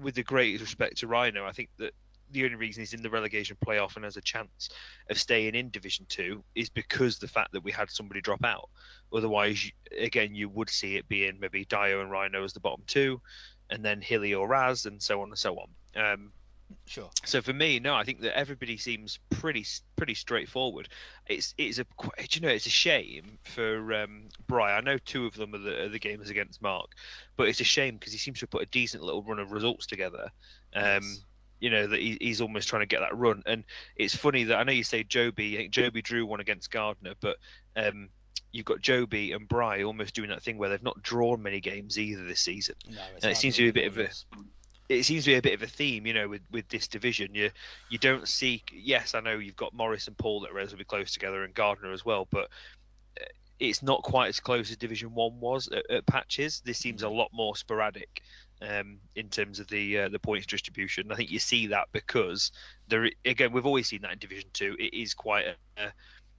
[0.00, 1.92] with the greatest respect to Rhino, I think that
[2.30, 4.68] the only reason he's in the relegation playoff and has a chance
[5.10, 8.68] of staying in Division Two is because the fact that we had somebody drop out.
[9.12, 13.20] Otherwise, again, you would see it being maybe Dio and Rhino as the bottom two,
[13.70, 16.02] and then Hilly or Raz, and so on and so on.
[16.02, 16.32] Um,
[16.86, 17.08] Sure.
[17.24, 20.88] so for me, no, I think that everybody seems pretty pretty straightforward.
[21.28, 21.86] It's it's a
[22.32, 24.76] you know it's a shame for um, Bry.
[24.76, 26.88] I know two of them are the, are the games against Mark,
[27.36, 29.52] but it's a shame because he seems to have put a decent little run of
[29.52, 30.28] results together.
[30.74, 31.20] Um, Yes.
[31.60, 33.64] You know that he, he's almost trying to get that run, and
[33.96, 35.54] it's funny that I know you say Joby.
[35.54, 37.36] I think Joby drew one against Gardner, but
[37.76, 38.08] um,
[38.52, 41.98] you've got Joby and Bry almost doing that thing where they've not drawn many games
[41.98, 44.10] either this season No, And it seems to be a bit of a-
[44.88, 47.34] it seems to be a bit of a theme, you know, with, with this division.
[47.34, 47.50] You
[47.90, 48.62] you don't see.
[48.72, 51.92] Yes, I know you've got Morris and Paul that are relatively close together, and Gardner
[51.92, 52.48] as well, but
[53.58, 56.60] it's not quite as close as Division One was at, at patches.
[56.64, 58.22] This seems a lot more sporadic
[58.62, 61.12] um, in terms of the uh, the points distribution.
[61.12, 62.52] I think you see that because
[62.88, 64.76] there again we've always seen that in Division Two.
[64.78, 65.92] It is quite a,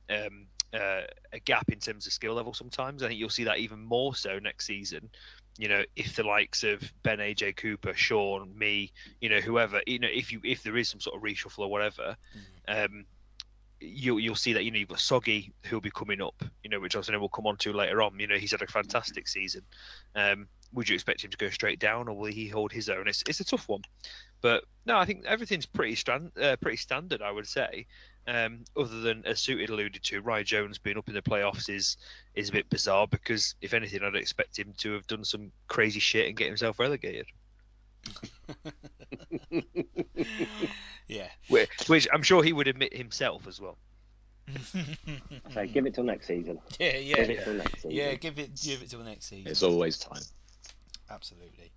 [0.09, 1.01] a um, uh,
[1.33, 3.01] a gap in terms of skill level sometimes.
[3.03, 5.09] I think you'll see that even more so next season.
[5.57, 9.97] You know, if the likes of Ben, AJ Cooper, Sean, me, you know, whoever, you
[9.97, 12.15] know, if you if there is some sort of reshuffle or whatever,
[12.67, 13.05] um,
[13.79, 16.79] you'll you'll see that you know you've got Soggy who'll be coming up, you know,
[16.79, 18.19] which I also we'll come on to later on.
[18.19, 19.61] You know, he's had a fantastic season.
[20.15, 23.07] Um, would you expect him to go straight down, or will he hold his own?
[23.07, 23.81] It's it's a tough one,
[24.41, 27.85] but no, I think everything's pretty stand, uh, pretty standard, I would say.
[28.27, 31.97] Um, other than as Suited alluded to, Ryan Jones being up in the playoffs is
[32.35, 35.99] is a bit bizarre because if anything, I'd expect him to have done some crazy
[35.99, 37.27] shit and get himself relegated.
[41.07, 41.29] yeah.
[41.47, 43.77] Which, which I'm sure he would admit himself as well.
[45.53, 46.59] So give it till next season.
[46.79, 47.15] yeah, yeah.
[47.17, 47.91] Give yeah, it till next season.
[47.91, 48.15] yeah.
[48.15, 49.51] Give it, give it till next season.
[49.51, 50.21] It's always time.
[51.09, 51.71] Absolutely.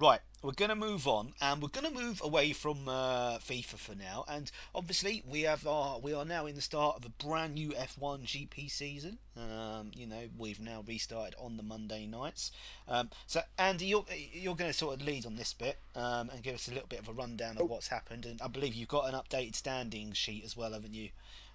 [0.00, 3.78] Right, we're going to move on, and we're going to move away from uh, FIFA
[3.78, 4.24] for now.
[4.28, 7.70] And obviously, we have our, we are now in the start of a brand new
[7.70, 9.18] F1 GP season.
[9.36, 12.52] Um, you know, we've now restarted on the Monday nights.
[12.86, 16.44] Um, so, Andy, you're you're going to sort of lead on this bit um, and
[16.44, 18.24] give us a little bit of a rundown of what's happened.
[18.24, 21.08] And I believe you've got an updated standing sheet as well, haven't you?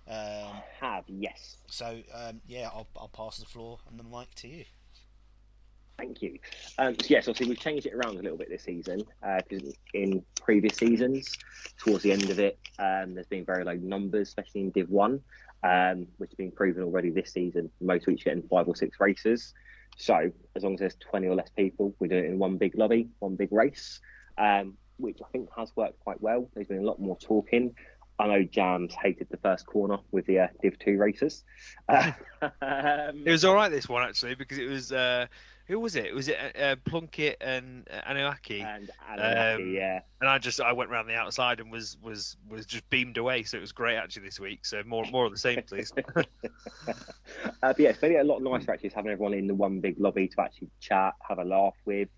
[0.05, 0.51] Um,
[0.81, 1.55] Have yes.
[1.69, 4.65] so, um, yeah, I'll, I'll pass the floor and the mic to you.
[6.03, 6.37] Thank you.
[6.77, 10.21] Um, so yes, obviously we've changed it around a little bit this season because in
[10.35, 11.31] previous seasons,
[11.77, 15.21] towards the end of it, um, there's been very low numbers, especially in Div One,
[15.63, 17.71] um, which has been proven already this season.
[17.79, 19.53] Most weeks getting five or six races.
[19.95, 22.77] So as long as there's 20 or less people, we do it in one big
[22.77, 24.01] lobby, one big race,
[24.37, 26.49] um, which I think has worked quite well.
[26.53, 27.75] There's been a lot more talking.
[28.19, 31.45] I know Jams hated the first corner with the uh, Div 2 races.
[31.87, 32.13] um,
[32.61, 35.27] it was all right this one actually because it was uh,
[35.65, 36.13] who was it?
[36.13, 38.61] Was it uh, Plunkett and uh, Anunnaki?
[38.61, 40.01] And Anunnaki, um, yeah.
[40.19, 43.43] And I just I went around the outside and was was was just beamed away.
[43.43, 44.65] So it was great actually this week.
[44.65, 45.93] So more more of the same, please.
[46.15, 46.93] uh,
[47.61, 50.27] but yeah, it's been a lot nicer actually having everyone in the one big lobby
[50.27, 52.09] to actually chat, have a laugh with.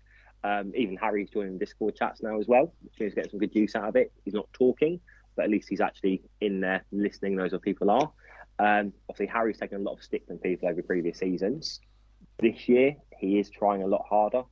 [0.42, 3.74] Um, even Harry's joining Discord chats now as well, which means getting some good use
[3.74, 4.12] out of it.
[4.24, 5.00] He's not talking,
[5.34, 8.12] but at least he's actually in there listening, knows what people are.
[8.58, 11.80] Um, obviously, Harry's taken a lot of stick from people over previous seasons.
[12.38, 14.42] This year, he is trying a lot harder.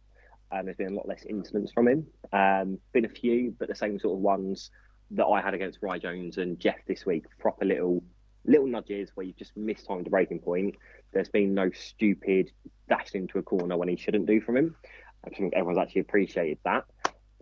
[0.53, 2.07] and there's been a lot less incidents from him.
[2.33, 4.70] Um, been a few, but the same sort of ones
[5.12, 7.24] that I had against Rye Jones and Jeff this week.
[7.38, 8.03] Proper little
[8.46, 10.74] little nudges where you've just mistimed the braking point.
[11.12, 12.50] There's been no stupid
[12.88, 14.77] dash into a corner when he shouldn't do from him.
[15.24, 16.85] I think everyone's actually appreciated that.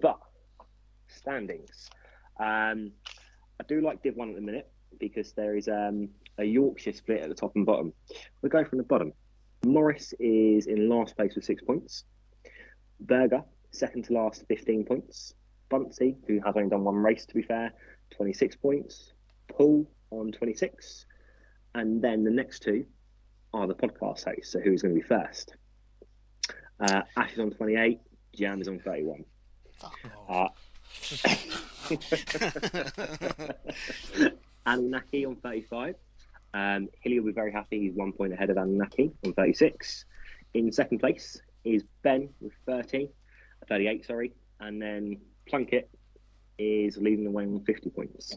[0.01, 0.19] But
[1.09, 1.91] standings.
[2.39, 2.93] Um,
[3.61, 6.09] I do like Div 1 at the minute because there is um,
[6.39, 7.93] a Yorkshire split at the top and bottom.
[8.41, 9.13] We'll go from the bottom.
[9.65, 12.05] Morris is in last place with six points.
[13.01, 15.35] Berger, second to last, 15 points.
[15.71, 17.73] Bunsey, who has only done one race to be fair,
[18.11, 19.13] 26 points.
[19.49, 21.07] Paul on 26.
[21.75, 22.85] And then the next two
[23.55, 25.55] are the podcast hosts, so who's going to be first?
[26.81, 28.01] Uh, Ash is on 28,
[28.35, 29.25] Jam is on 31.
[30.29, 30.49] Uh,
[34.67, 35.95] Anunnaki on 35.
[36.55, 37.81] Um, Hilly will be very happy.
[37.81, 40.05] He's one point ahead of Anunnaki on 36.
[40.55, 43.09] In second place is Ben with 30,
[43.69, 44.33] 38, sorry.
[44.61, 45.89] And then Plunkett
[46.59, 48.37] is leading the way on 50 points.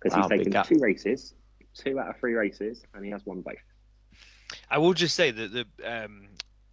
[0.00, 1.34] Because wow, he's taken two races,
[1.74, 3.54] two out of three races, and he has won both.
[4.70, 6.28] I will just say that the um,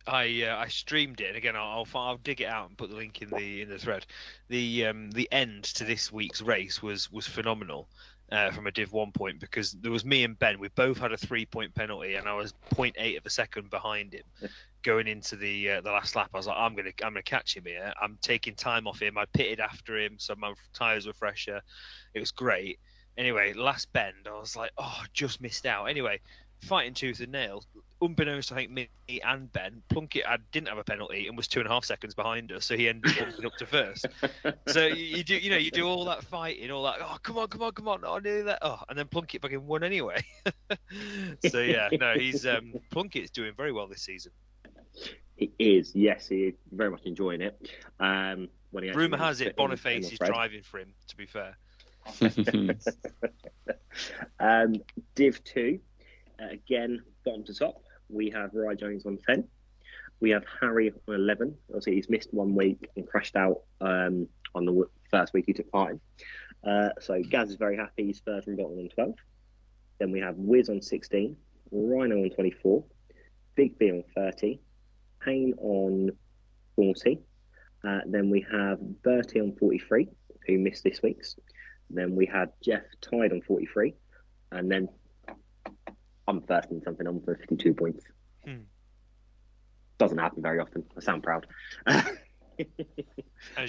[0.07, 2.89] I uh, I streamed it, and again I'll, I'll, I'll dig it out and put
[2.89, 4.05] the link in the in the thread.
[4.49, 7.87] The um, the end to this week's race was was phenomenal
[8.31, 10.59] uh, from a Div One point because there was me and Ben.
[10.59, 14.13] We both had a three point penalty, and I was 0.8 of a second behind
[14.13, 14.23] him
[14.83, 16.31] going into the uh, the last lap.
[16.33, 17.93] I was like, I'm gonna I'm gonna catch him here.
[18.01, 19.17] I'm taking time off him.
[19.17, 21.61] I pitted after him, so my tires were fresher.
[22.13, 22.79] It was great.
[23.15, 25.85] Anyway, last bend, I was like, oh, just missed out.
[25.85, 26.19] Anyway,
[26.63, 27.63] fighting tooth and nail.
[28.01, 28.89] Unbeknownst to I think me
[29.23, 32.13] and Ben, Plunkett had, didn't have a penalty and was two and a half seconds
[32.13, 34.05] behind us, so he ended up bumping up to first.
[34.67, 36.97] So you, you, do, you know, you do all that fighting, all that.
[36.99, 38.03] Oh, come on, come on, come on!
[38.03, 38.59] I knew that.
[38.61, 40.21] Oh, and then Plunkett fucking won anyway.
[41.49, 44.33] so yeah, no, he's um, Plunkett's doing very well this season.
[45.35, 47.59] He is, yes, he is very much enjoying it.
[47.99, 50.93] Um, when he rumor has it Boniface is driving for him.
[51.07, 51.57] To be fair.
[54.39, 54.75] um,
[55.15, 55.92] Div two uh,
[56.39, 59.47] again, bottom to top, we have Rye Jones on 10.
[60.19, 61.55] We have Harry on 11.
[61.69, 65.71] Obviously, he's missed one week and crashed out um, on the first week he took
[65.71, 66.69] part in.
[66.69, 68.05] Uh, so Gaz is very happy.
[68.05, 69.15] He's third from bottom on 12.
[69.99, 71.35] Then we have Wiz on 16,
[71.71, 72.83] Rhino on 24,
[73.55, 74.59] Big B on 30,
[75.21, 76.11] Payne on
[76.75, 77.19] 40.
[77.85, 80.07] Uh, then we have Bertie on 43,
[80.47, 81.35] who missed this week's.
[81.89, 83.93] Then we had Jeff tied on 43.
[84.51, 84.87] And then
[86.27, 87.05] I'm first in something.
[87.05, 88.05] I'm for 52 points.
[88.45, 88.61] Hmm.
[89.97, 90.83] Doesn't happen very often.
[90.97, 91.47] I sound proud.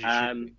[0.04, 0.52] um,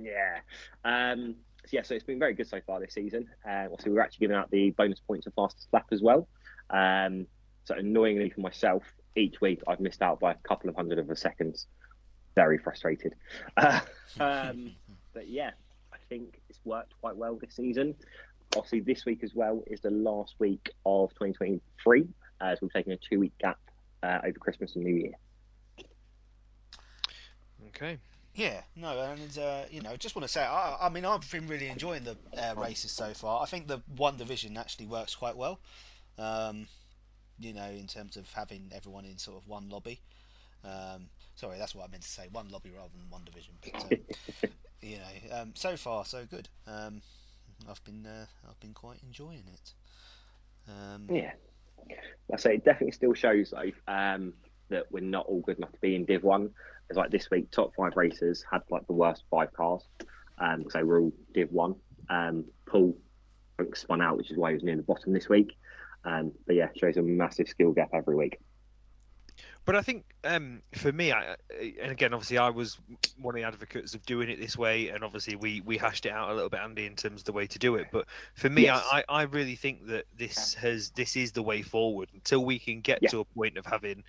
[0.00, 0.40] yeah.
[0.84, 3.28] Um, so yeah, so it's been very good so far this season.
[3.48, 6.28] Uh, also, we're actually giving out the bonus points for fastest lap as well.
[6.70, 7.26] Um,
[7.64, 8.82] so annoyingly for myself,
[9.16, 11.66] each week I've missed out by a couple of hundred of a seconds.
[12.34, 13.14] Very frustrated.
[13.56, 13.80] Uh,
[14.20, 14.72] um,
[15.14, 15.50] but yeah,
[15.92, 17.94] I think it's worked quite well this season
[18.56, 22.08] obviously this week as well is the last week of 2023
[22.40, 23.58] as we're taking a two week gap
[24.02, 25.12] uh, over Christmas and New Year.
[27.68, 27.98] Okay.
[28.34, 31.48] Yeah, no, and uh, you know, just want to say, I, I mean, I've been
[31.48, 33.42] really enjoying the uh, races so far.
[33.42, 35.58] I think the one division actually works quite well.
[36.16, 36.66] Um,
[37.38, 40.00] you know, in terms of having everyone in sort of one lobby.
[40.64, 43.54] Um, sorry, that's what I meant to say, one lobby rather than one division.
[43.62, 44.48] But uh,
[44.80, 46.48] you know, um, so far so good.
[47.68, 49.74] I've been uh, I've been quite enjoying it.
[50.68, 51.32] Um, yeah,
[52.32, 54.34] I say it definitely still shows though um,
[54.68, 56.50] that we're not all good enough to be in Div One.
[56.88, 59.82] It's like this week, top five racers had like the worst five cars,
[60.38, 61.74] um, so we're all Div One.
[62.08, 62.96] Um, Paul
[63.74, 65.56] spun out, which is why he was near the bottom this week.
[66.04, 68.38] Um, but yeah, shows a massive skill gap every week.
[69.70, 71.36] But I think um, for me, I,
[71.80, 72.76] and again, obviously, I was
[73.22, 76.10] one of the advocates of doing it this way, and obviously, we we hashed it
[76.10, 77.86] out a little bit, Andy, in terms of the way to do it.
[77.92, 78.84] But for me, yes.
[78.90, 82.80] I, I really think that this has this is the way forward until we can
[82.80, 83.10] get yeah.
[83.10, 84.02] to a point of having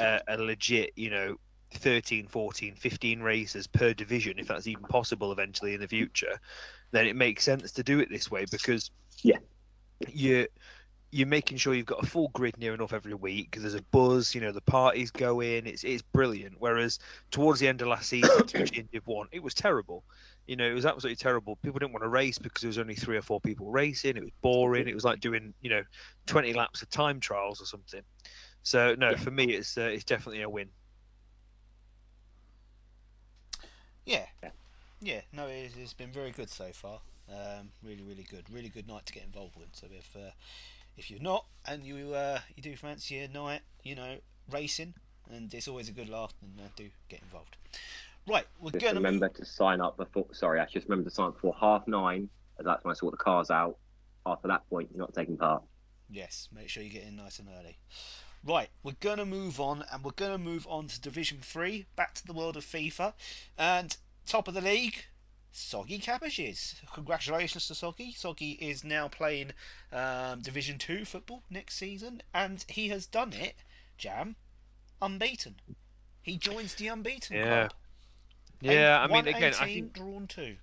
[0.00, 1.36] uh, a legit, you know,
[1.74, 6.40] 13, 14, 15 races per division, if that's even possible eventually in the future,
[6.90, 8.90] then it makes sense to do it this way because
[9.22, 9.38] yeah,
[10.08, 10.48] you
[11.14, 13.82] you're making sure you've got a full grid near enough every week because there's a
[13.92, 16.56] buzz, you know, the parties go in, it's it's brilliant.
[16.58, 16.98] Whereas
[17.30, 20.02] towards the end of last season, especially in Div One, it was terrible.
[20.48, 21.54] You know, it was absolutely terrible.
[21.62, 24.16] People didn't want to race because there was only three or four people racing.
[24.16, 24.88] It was boring.
[24.88, 25.82] It was like doing, you know,
[26.26, 28.02] 20 laps of time trials or something.
[28.64, 29.16] So no, yeah.
[29.16, 30.68] for me, it's uh, it's definitely a win.
[34.04, 34.26] Yeah,
[35.00, 36.98] yeah, no, it's, it's been very good so far.
[37.30, 38.44] Um, really, really good.
[38.50, 39.68] Really good night to get involved with.
[39.72, 40.30] So if uh,
[40.96, 44.16] if you're not and you uh, you do fancy a night, you know,
[44.50, 44.94] racing,
[45.30, 47.56] and it's always a good laugh, then uh, do get involved.
[48.26, 50.26] Right, we're just gonna remember to sign up before.
[50.32, 52.28] Sorry, I just remember to sign up before half nine,
[52.58, 53.76] as that's when I sort the cars out.
[54.26, 55.62] After that point, you're not taking part.
[56.10, 57.76] Yes, make sure you get in nice and early.
[58.46, 61.86] Right, we're going to move on, and we're going to move on to Division 3,
[61.96, 63.14] back to the world of FIFA.
[63.56, 65.02] And top of the league,
[65.56, 66.74] Soggy Cabbages.
[66.94, 68.12] Congratulations to Soggy.
[68.12, 69.52] Soggy is now playing
[69.92, 73.54] um, Division 2 football next season, and he has done it,
[73.96, 74.34] Jam,
[75.00, 75.54] unbeaten.
[76.22, 77.44] He joins the unbeaten yeah.
[77.44, 77.72] club.
[78.62, 80.56] Yeah, I mean, again, I think drawn two.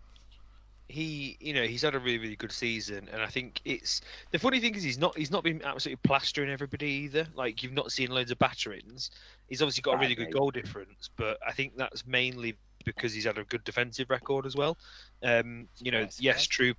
[0.90, 4.02] He, you know, he's had a really, really good season, and I think it's
[4.32, 7.28] the funny thing is he's not, he's not been absolutely plastering everybody either.
[7.34, 9.10] Like you've not seen loads of batterings.
[9.48, 13.26] He's obviously got a really good goal difference, but I think that's mainly because he's
[13.26, 14.78] had a good defensive record as well.
[15.24, 16.78] Um, you know, yes, Troop,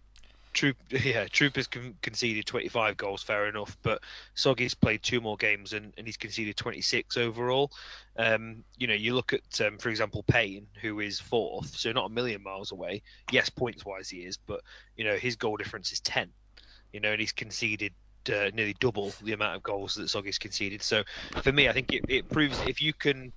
[0.52, 4.02] Troop, yeah, Troop has con- conceded 25 goals, fair enough, but
[4.34, 7.70] Soggy's played two more games and, and he's conceded 26 overall.
[8.16, 12.06] Um, you know, you look at, um, for example, Payne, who is fourth, so not
[12.06, 13.02] a million miles away.
[13.30, 14.60] Yes, points wise he is, but
[14.96, 16.30] you know his goal difference is 10.
[16.92, 17.94] You know, and he's conceded
[18.28, 20.82] uh, nearly double the amount of goals that Soggy's conceded.
[20.82, 21.02] So
[21.42, 23.32] for me, I think it, it proves if you can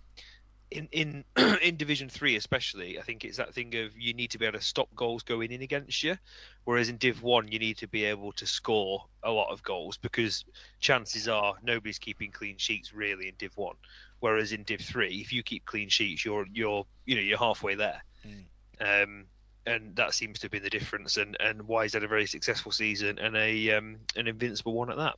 [0.72, 1.24] in in
[1.62, 4.60] in Division Three, especially, I think it's that thing of you need to be able
[4.60, 6.18] to stop goals going in against you,
[6.64, 9.98] whereas in Div One you need to be able to score a lot of goals
[9.98, 10.46] because
[10.80, 13.76] chances are nobody's keeping clean sheets really in Div One,
[14.20, 17.76] whereas in Div Three, if you keep clean sheets, you're you're you know you're halfway
[17.76, 18.04] there.
[18.26, 19.04] Mm.
[19.04, 19.26] Um,
[19.68, 22.28] and that seems to have been the difference, and and why he's had a very
[22.28, 25.16] successful season and a um, an invincible one at that.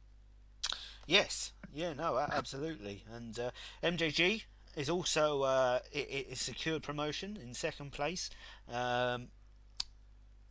[1.06, 4.44] Yes, yeah, no, absolutely, and uh, MJG
[4.78, 8.30] is also uh, it, it secured promotion in second place.
[8.72, 9.28] Um,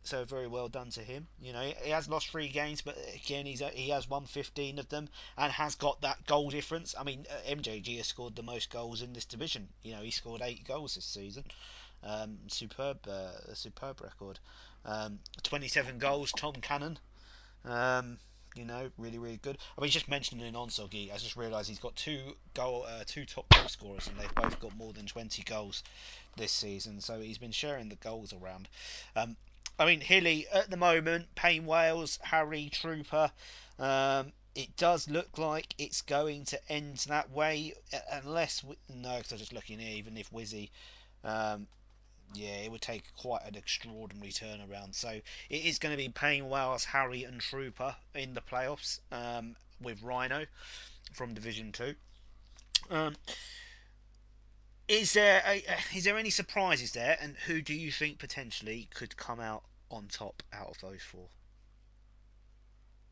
[0.03, 1.27] so very well done to him.
[1.41, 4.89] You know, he has lost three games, but again, he's he has won 15 of
[4.89, 6.93] them and has got that goal difference.
[6.97, 9.69] I mean, uh, MJG has scored the most goals in this division.
[9.81, 11.45] You know, he scored eight goals this season.
[12.03, 14.39] Um, superb, uh, superb record.
[14.85, 16.31] Um, 27 goals.
[16.31, 16.99] Tom Cannon.
[17.65, 18.17] Um,
[18.57, 19.57] you know, really, really good.
[19.77, 23.49] I mean, just mentioning Onsoggy, I just realised he's got two goal, uh, two top
[23.49, 25.83] goal scorers, and they've both got more than 20 goals
[26.35, 27.01] this season.
[27.01, 28.69] So he's been sharing the goals around.
[29.15, 29.37] Um,
[29.79, 33.31] I mean, Hilly at the moment, Payne Wales, Harry Trooper.
[33.79, 37.73] Um, it does look like it's going to end that way,
[38.11, 39.95] unless we, no, because I'm just looking here.
[39.97, 40.71] Even if Wizzy
[41.23, 41.67] um,
[42.33, 44.95] yeah, it would take quite an extraordinary turnaround.
[44.95, 49.55] So it is going to be Payne Wales, Harry, and Trooper in the playoffs um,
[49.81, 50.45] with Rhino
[51.13, 51.95] from Division Two.
[52.89, 53.15] Um,
[54.87, 55.63] is there a,
[55.95, 60.07] is there any surprises there, and who do you think potentially could come out on
[60.07, 61.27] top out of those four?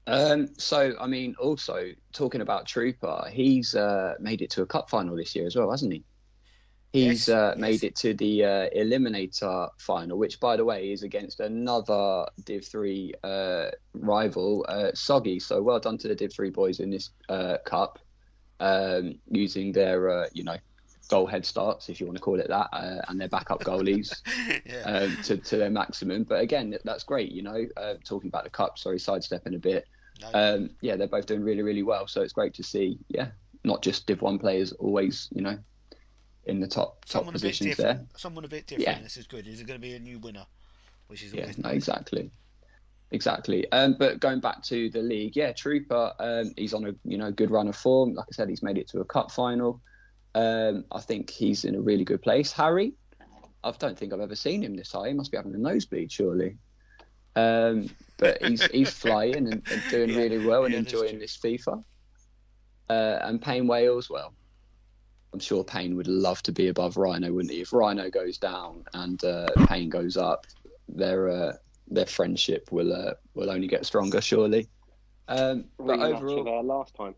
[0.08, 4.90] Um, so, I mean, also talking about Trooper, he's uh, made it to a cup
[4.90, 6.04] final this year as well, hasn't he?
[6.96, 7.58] He's yes, uh, yes.
[7.58, 12.64] made it to the uh, Eliminator final, which, by the way, is against another Div
[12.64, 15.42] 3 uh, rival, uh, Soggy.
[15.42, 18.00] So well done to the Div 3 boys in this uh, cup,
[18.62, 20.56] um, using their, uh, you know,
[21.10, 24.16] goal head starts, if you want to call it that, and their backup goalies
[24.66, 24.84] yeah.
[24.84, 26.24] um, to, to their maximum.
[26.24, 27.66] But again, that's great, you know,
[28.06, 29.86] talking about the cup, sorry, sidestepping a bit.
[30.22, 30.30] No.
[30.34, 32.08] Um, yeah, they're both doing really, really well.
[32.08, 33.32] So it's great to see, yeah,
[33.66, 35.60] not just Div 1 players always, you know,
[36.46, 38.02] in the top top Someone positions there.
[38.16, 38.88] Someone a bit different.
[38.88, 39.02] Yeah.
[39.02, 39.48] This is good.
[39.48, 40.46] Is it going to be a new winner?
[41.08, 42.32] Which is yeah, no, exactly,
[43.12, 43.72] exactly.
[43.72, 47.32] Um, but going back to the league, yeah, Trooper, um, he's on a you know
[47.32, 48.16] good run of form.
[48.16, 49.82] Like I said, he's made it to a cup final.
[50.34, 52.52] Um, I think he's in a really good place.
[52.52, 52.94] Harry,
[53.64, 55.10] I don't think I've ever seen him this high.
[55.10, 56.58] He must be having a nosebleed, surely.
[57.36, 61.38] Um, but he's he's flying and, and doing yeah, really well and yeah, enjoying this
[61.38, 61.84] FIFA.
[62.90, 64.34] Uh, and Payne Wales, well,
[65.36, 67.60] I'm sure Payne would love to be above Rhino, wouldn't he?
[67.60, 70.48] If Rhino goes down and uh, Payne goes up,
[70.88, 71.54] their uh,
[71.90, 74.70] their friendship will uh, will only get stronger, surely.
[75.28, 77.16] Um, but overall, last time.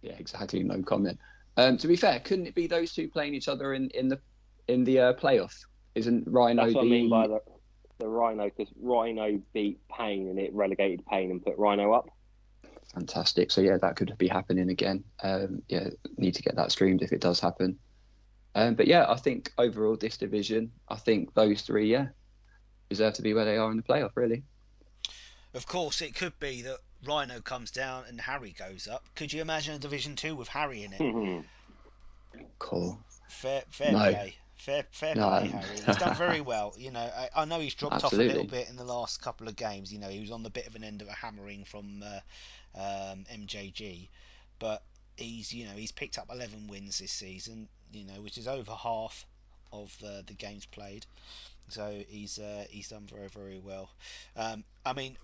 [0.00, 0.62] Yeah, exactly.
[0.62, 1.18] No comment.
[1.58, 4.18] Um, to be fair, couldn't it be those two playing each other in, in the
[4.66, 5.54] in the uh, playoff?
[5.94, 6.88] Isn't Rhino That's what the...
[6.88, 7.42] I mean by the,
[7.98, 12.08] the Rhino because Rhino beat Payne and it relegated Payne and put Rhino up.
[12.94, 13.50] Fantastic.
[13.50, 15.04] So yeah, that could be happening again.
[15.22, 17.78] Um, yeah, need to get that streamed if it does happen.
[18.54, 22.08] Um, but yeah, I think overall this division, I think those three, yeah,
[22.88, 24.12] deserve to be where they are in the playoff.
[24.16, 24.42] Really.
[25.54, 29.04] Of course, it could be that Rhino comes down and Harry goes up.
[29.14, 31.44] Could you imagine a Division Two with Harry in it?
[32.58, 32.98] cool.
[33.28, 33.98] Fair, fair no.
[33.98, 34.36] play.
[34.60, 35.28] Fair, fair no.
[35.28, 35.80] play, Harry.
[35.86, 36.74] He's done very well.
[36.76, 38.26] You know, I, I know he's dropped Absolutely.
[38.26, 39.90] off a little bit in the last couple of games.
[39.90, 42.20] You know, he was on the bit of an end of a hammering from uh,
[42.78, 44.08] um, MJG,
[44.58, 44.82] but
[45.16, 47.68] he's you know he's picked up 11 wins this season.
[47.90, 49.24] You know, which is over half
[49.72, 51.06] of the the games played.
[51.68, 53.88] So he's uh, he's done very very well.
[54.36, 55.16] Um, I mean,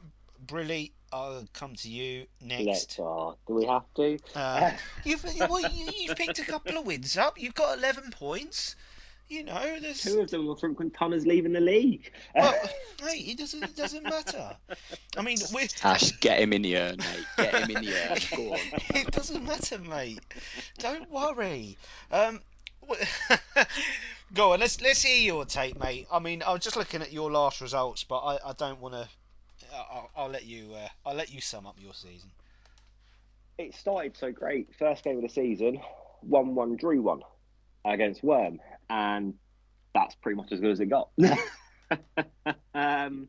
[0.47, 2.65] Brilly, I'll come to you next.
[2.65, 4.19] Let's, uh, do we have to?
[4.35, 4.71] Uh,
[5.05, 7.39] you've well, you, you've picked a couple of wins up.
[7.39, 8.77] You've got 11 points.
[9.29, 12.13] You know, there's two of them were from Quintana's leaving the league.
[12.35, 12.55] Well,
[13.03, 14.57] hey, it doesn't it doesn't matter.
[15.17, 17.27] I mean, we Ash, get him in the urn, mate.
[17.37, 18.19] Get him in the urn.
[18.37, 18.61] Go on.
[18.95, 20.21] it doesn't matter, mate.
[20.79, 21.77] Don't worry.
[22.13, 22.41] Um,
[24.33, 24.61] go on.
[24.61, 26.07] Let's let's hear your take, mate.
[26.13, 28.95] I mean, I was just looking at your last results, but I, I don't want
[28.95, 29.09] to.
[29.75, 30.73] I'll, I'll, let you.
[30.75, 32.31] Uh, I'll let you sum up your season.
[33.59, 34.69] It started so great.
[34.79, 35.81] First game of the season,
[36.21, 37.23] one-one, drew one
[37.85, 38.61] against Worm,
[38.91, 39.35] and
[39.95, 41.11] that's pretty much as good as it got.
[42.75, 43.29] um,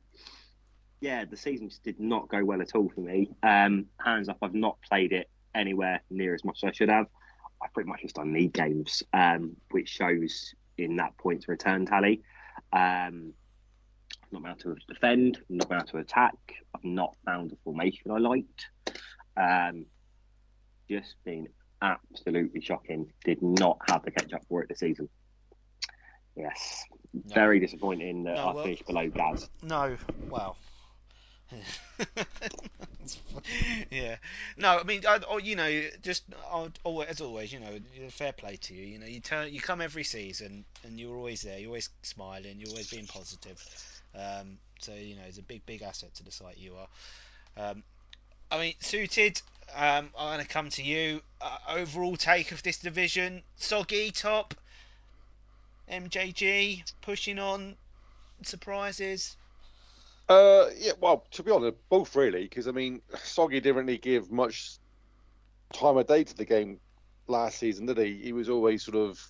[0.99, 3.29] yeah, the season just did not go well at all for me.
[3.43, 7.07] Um, hands up, I've not played it anywhere near as much as I should have.
[7.63, 12.21] I've pretty much just done league games, um, which shows in that points return tally.
[12.71, 13.33] Um,
[14.31, 16.35] not been able to defend, not been able to attack.
[16.75, 18.67] I've not found the formation I liked.
[19.37, 19.85] Um,
[20.89, 21.47] just been
[21.81, 23.11] absolutely shocking.
[23.23, 25.09] Did not have the catch up for it this season.
[26.37, 27.33] Yes, no.
[27.33, 29.49] very disappointing that no, I well, finished below Gaz.
[29.63, 29.97] No,
[30.29, 30.55] well.
[33.89, 34.17] yeah,
[34.57, 36.23] no, I mean, I, you know, just
[37.09, 37.79] as always, you know,
[38.09, 38.83] fair play to you.
[38.85, 41.57] You know, you turn, you come every season, and you're always there.
[41.57, 42.59] You're always smiling.
[42.59, 43.63] You're always being positive.
[44.13, 47.71] Um, so you know, it's a big, big asset to the site you are.
[47.71, 47.83] Um,
[48.51, 49.41] I mean, suited.
[49.75, 51.21] Um, I'm going to come to you.
[51.41, 54.53] Uh, overall take of this division: soggy top,
[55.91, 57.75] MJG pushing on,
[58.43, 59.37] surprises.
[60.29, 64.31] Uh, yeah, well, to be honest, both really, because I mean, Soggy didn't really give
[64.31, 64.77] much
[65.73, 66.79] time of day to the game
[67.27, 68.19] last season, did he?
[68.23, 69.25] He was always sort of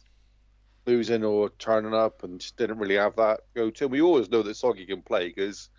[0.87, 3.87] losing or turning up, and just didn't really have that go to.
[3.87, 5.69] We always know that Soggy can play because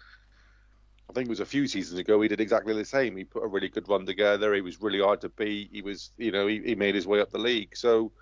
[1.10, 3.16] I think it was a few seasons ago he did exactly the same.
[3.16, 4.54] He put a really good run together.
[4.54, 5.70] He was really hard to beat.
[5.72, 7.76] He was, you know, he, he made his way up the league.
[7.76, 8.12] So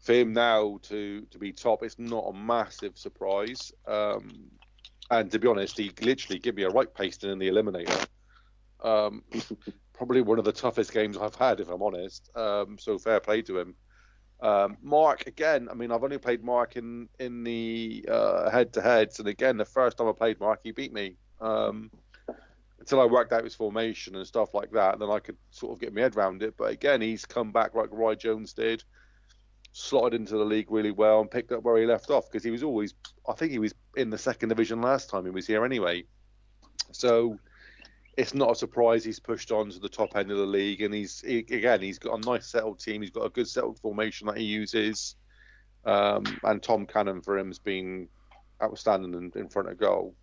[0.00, 3.72] for him now to to be top, it's not a massive surprise.
[3.86, 4.50] Um,
[5.10, 8.06] and to be honest, he literally gave me a right pasting in the eliminator.
[8.82, 9.22] Um,
[9.92, 12.30] probably one of the toughest games I've had, if I'm honest.
[12.36, 13.74] Um, so fair play to him.
[14.40, 15.68] Um, Mark again.
[15.70, 18.04] I mean, I've only played Mark in in the
[18.50, 21.90] head to heads, and again, the first time I played Mark, he beat me um,
[22.78, 24.94] until I worked out his formation and stuff like that.
[24.94, 26.54] And then I could sort of get my head around it.
[26.56, 28.82] But again, he's come back like Roy Jones did,
[29.72, 32.50] slotted into the league really well, and picked up where he left off because he
[32.50, 32.94] was always,
[33.28, 36.04] I think he was in the second division last time he was here anyway.
[36.92, 37.38] So
[38.16, 40.92] it's not a surprise he's pushed on to the top end of the league, and
[40.92, 43.02] he's he, again he's got a nice settled team.
[43.02, 45.16] He's got a good settled formation that he uses,
[45.84, 48.08] um, and Tom Cannon for him has been
[48.62, 50.14] outstanding in, in front of goal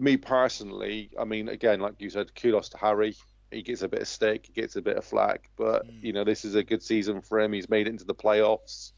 [0.00, 3.14] me personally, I mean, again, like you said, kudos to Harry.
[3.50, 6.02] He gets a bit of stick, he gets a bit of flack, but mm.
[6.02, 7.52] you know, this is a good season for him.
[7.52, 8.92] He's made it into the playoffs.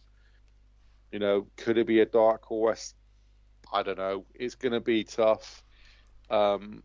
[1.11, 2.95] You know, could it be a dark horse?
[3.73, 4.27] I don't know.
[4.35, 5.63] It's going to be tough.
[6.31, 6.83] Um,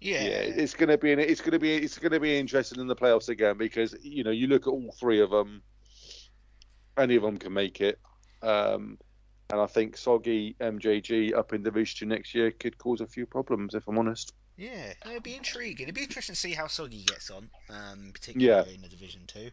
[0.00, 0.22] yeah.
[0.22, 2.86] yeah, it's going to be it's going to be it's going to be interesting in
[2.86, 5.62] the playoffs again because you know you look at all three of them,
[6.98, 7.98] any of them can make it.
[8.42, 8.98] Um,
[9.50, 13.24] and I think soggy MJG up in Division Two next year could cause a few
[13.24, 14.34] problems, if I'm honest.
[14.56, 15.84] Yeah, it'd be intriguing.
[15.84, 18.74] It'd be interesting to see how Soggy gets on, um, particularly yeah.
[18.74, 19.50] in the Division Two.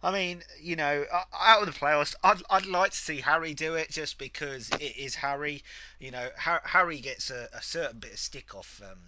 [0.00, 3.74] I mean, you know, out of the playoffs, I'd, I'd like to see Harry do
[3.74, 5.64] it just because it is Harry.
[5.98, 8.98] You know, Harry gets a, a certain bit of stick off um,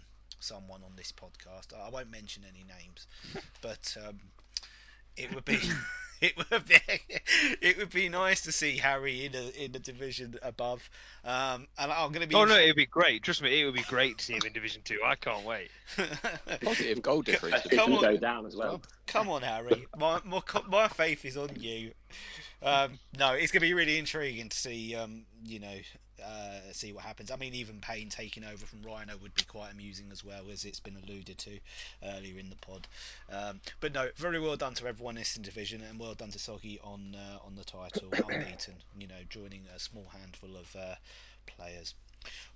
[0.40, 1.78] someone on this podcast.
[1.78, 3.06] I won't mention any names,
[3.62, 4.18] but um,
[5.16, 5.60] it would be
[6.20, 6.76] it would be
[7.60, 10.88] it would be nice to see Harry in a in the division above.
[11.24, 12.34] Um, and I'm going to be.
[12.34, 13.22] Oh no, it'd be great.
[13.22, 15.00] Trust me, it would be great to see him in Division Two.
[15.04, 15.70] I can't wait.
[16.62, 17.66] Positive goal difference.
[17.66, 18.00] It Come can on.
[18.02, 18.80] go down as well.
[19.06, 19.86] Come on, Harry.
[19.96, 21.92] My my my faith is on you.
[22.62, 24.94] Um, no, it's going to be really intriguing to see.
[24.94, 25.76] Um, you know,
[26.24, 27.30] uh, see what happens.
[27.30, 30.64] I mean, even Payne taking over from Rhino would be quite amusing as well, as
[30.64, 31.58] it's been alluded to
[32.04, 32.86] earlier in the pod.
[33.30, 36.38] Um, but no, very well done to everyone in this division, and well done to
[36.38, 38.74] Soggy on uh, on the title, unbeaten.
[38.98, 40.94] You know, joining a small handful of uh,
[41.46, 41.94] players.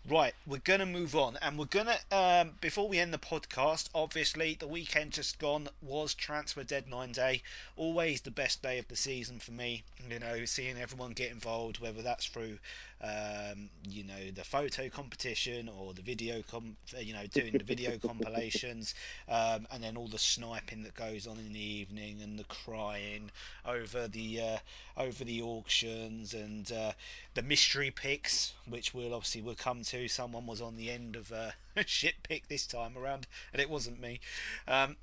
[0.08, 3.88] Right, we're gonna move on, and we're gonna um, before we end the podcast.
[3.94, 7.42] Obviously, the weekend just gone was transfer deadline day.
[7.76, 9.84] Always the best day of the season for me.
[10.08, 12.58] You know, seeing everyone get involved, whether that's through
[13.02, 17.96] um, you know the photo competition or the video com you know doing the video
[17.98, 18.94] compilations
[19.28, 23.30] um, and then all the sniping that goes on in the evening and the crying
[23.64, 24.58] over the uh,
[24.98, 26.92] over the auctions and uh,
[27.34, 31.30] the mystery picks which we'll obviously will come to someone was on the end of
[31.32, 31.54] a
[31.86, 34.20] shit pick this time around and it wasn't me
[34.68, 34.94] um,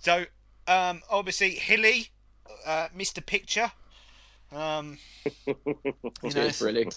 [0.00, 0.24] so
[0.66, 2.08] um, obviously Hilly
[2.66, 3.24] uh, Mr.
[3.24, 3.70] Picture
[4.52, 6.88] um, you Cheers, really.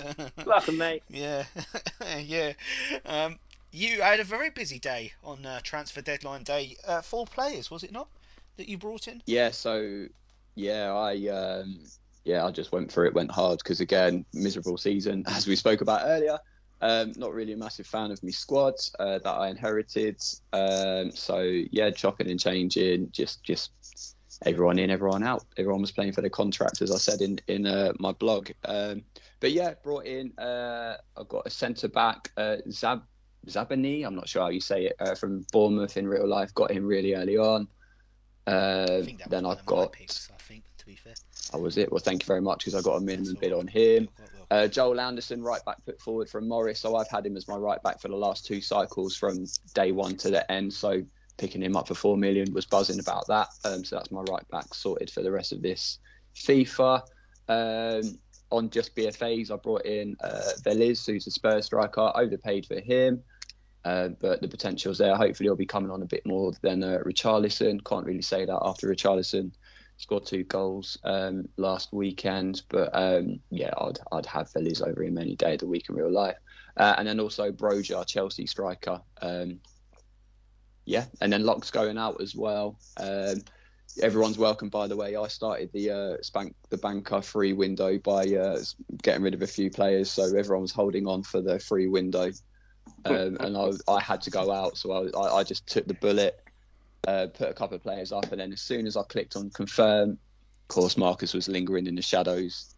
[0.46, 1.02] Welcome, mate.
[1.08, 1.44] yeah,
[2.18, 2.52] yeah.
[3.04, 3.38] Um,
[3.72, 6.76] you had a very busy day on uh, transfer deadline day.
[6.86, 8.08] Uh, four players, was it not,
[8.56, 9.22] that you brought in?
[9.26, 10.06] Yeah, so
[10.54, 11.80] yeah, I um,
[12.24, 15.80] yeah, I just went for it, went hard because again, miserable season as we spoke
[15.80, 16.38] about earlier.
[16.82, 20.18] Um, not really a massive fan of my squad uh, that I inherited.
[20.52, 23.70] Um, so yeah, chopping and changing, just just
[24.46, 25.44] everyone in, everyone out.
[25.56, 28.50] Everyone was playing for the contract, as I said in in uh, my blog.
[28.64, 29.02] Um,
[29.40, 30.36] but yeah, brought in.
[30.38, 33.02] Uh, I've got a centre back, uh, Zab
[33.46, 34.04] Zabani.
[34.04, 36.52] I'm not sure how you say it uh, from Bournemouth in real life.
[36.54, 37.68] Got him really early on.
[38.46, 39.92] I Uh, that then I've one of my got.
[39.92, 40.30] picks.
[40.30, 41.14] I think, to be fair.
[41.58, 41.90] Was it?
[41.90, 44.04] Well, thank you very much because I got a minimum bid on him.
[44.04, 44.46] You're quite welcome.
[44.50, 46.80] Uh, Joel Anderson, right back put forward from Morris.
[46.80, 49.92] So I've had him as my right back for the last two cycles from day
[49.92, 50.72] one to the end.
[50.72, 51.02] So
[51.40, 53.48] picking him up for four million was buzzing about that.
[53.64, 55.98] Um, so that's my right back sorted for the rest of this
[56.36, 57.02] FIFA.
[57.48, 58.18] Um,
[58.50, 62.12] on just BFAs, I brought in uh, Veliz, who's a Spurs striker.
[62.14, 63.22] Overpaid for him.
[63.84, 65.16] Uh, but the potential's there.
[65.16, 67.82] Hopefully, he'll be coming on a bit more than uh, Richarlison.
[67.84, 69.52] Can't really say that after Richarlison
[69.96, 72.62] scored two goals um, last weekend.
[72.68, 75.94] But um, yeah, I'd I'd have Veliz over him any day of the week in
[75.94, 76.36] real life.
[76.76, 79.00] Uh, and then also Broja, Chelsea striker.
[79.22, 79.60] Um,
[80.90, 82.76] yeah, and then locks going out as well.
[82.96, 83.42] Um,
[84.02, 85.14] everyone's welcome, by the way.
[85.14, 88.58] I started the uh, spank the banker free window by uh,
[89.02, 92.32] getting rid of a few players, so everyone was holding on for the free window.
[93.04, 96.40] Um, and I, I had to go out, so I, I, just took the bullet,
[97.06, 99.48] uh, put a couple of players up, and then as soon as I clicked on
[99.50, 102.74] confirm, of course Marcus was lingering in the shadows,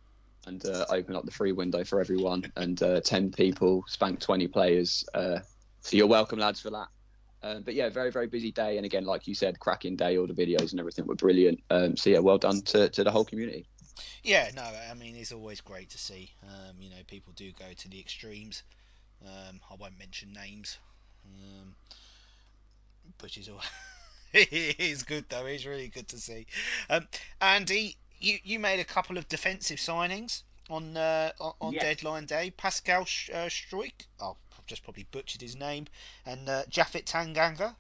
[0.47, 4.49] and uh, opened up the free window for everyone, and uh, ten people spanked twenty
[4.49, 5.05] players.
[5.15, 5.39] Uh,
[5.81, 6.89] so you're welcome, lads, for that.
[7.43, 10.17] Um, but yeah, very very busy day, and again, like you said, cracking day.
[10.17, 11.61] All the videos and everything were brilliant.
[11.71, 13.67] Um, so yeah, well done to, to the whole community.
[14.23, 16.31] Yeah, no, I mean it's always great to see.
[16.45, 18.63] Um, you know, people do go to the extremes.
[19.25, 20.79] Um, I won't mention names,
[21.27, 21.75] um,
[23.21, 23.61] which is all.
[24.33, 25.47] it is good though.
[25.47, 26.47] It's really good to see.
[26.89, 27.07] Um,
[27.41, 31.83] Andy, you you made a couple of defensive signings on uh, on, on Yes.
[31.83, 32.53] deadline day.
[32.57, 34.07] Pascal Sh- uh, Struijk.
[34.21, 35.87] Oh, I've just probably butchered his name.
[36.25, 37.75] And uh, Japhet Tanganga.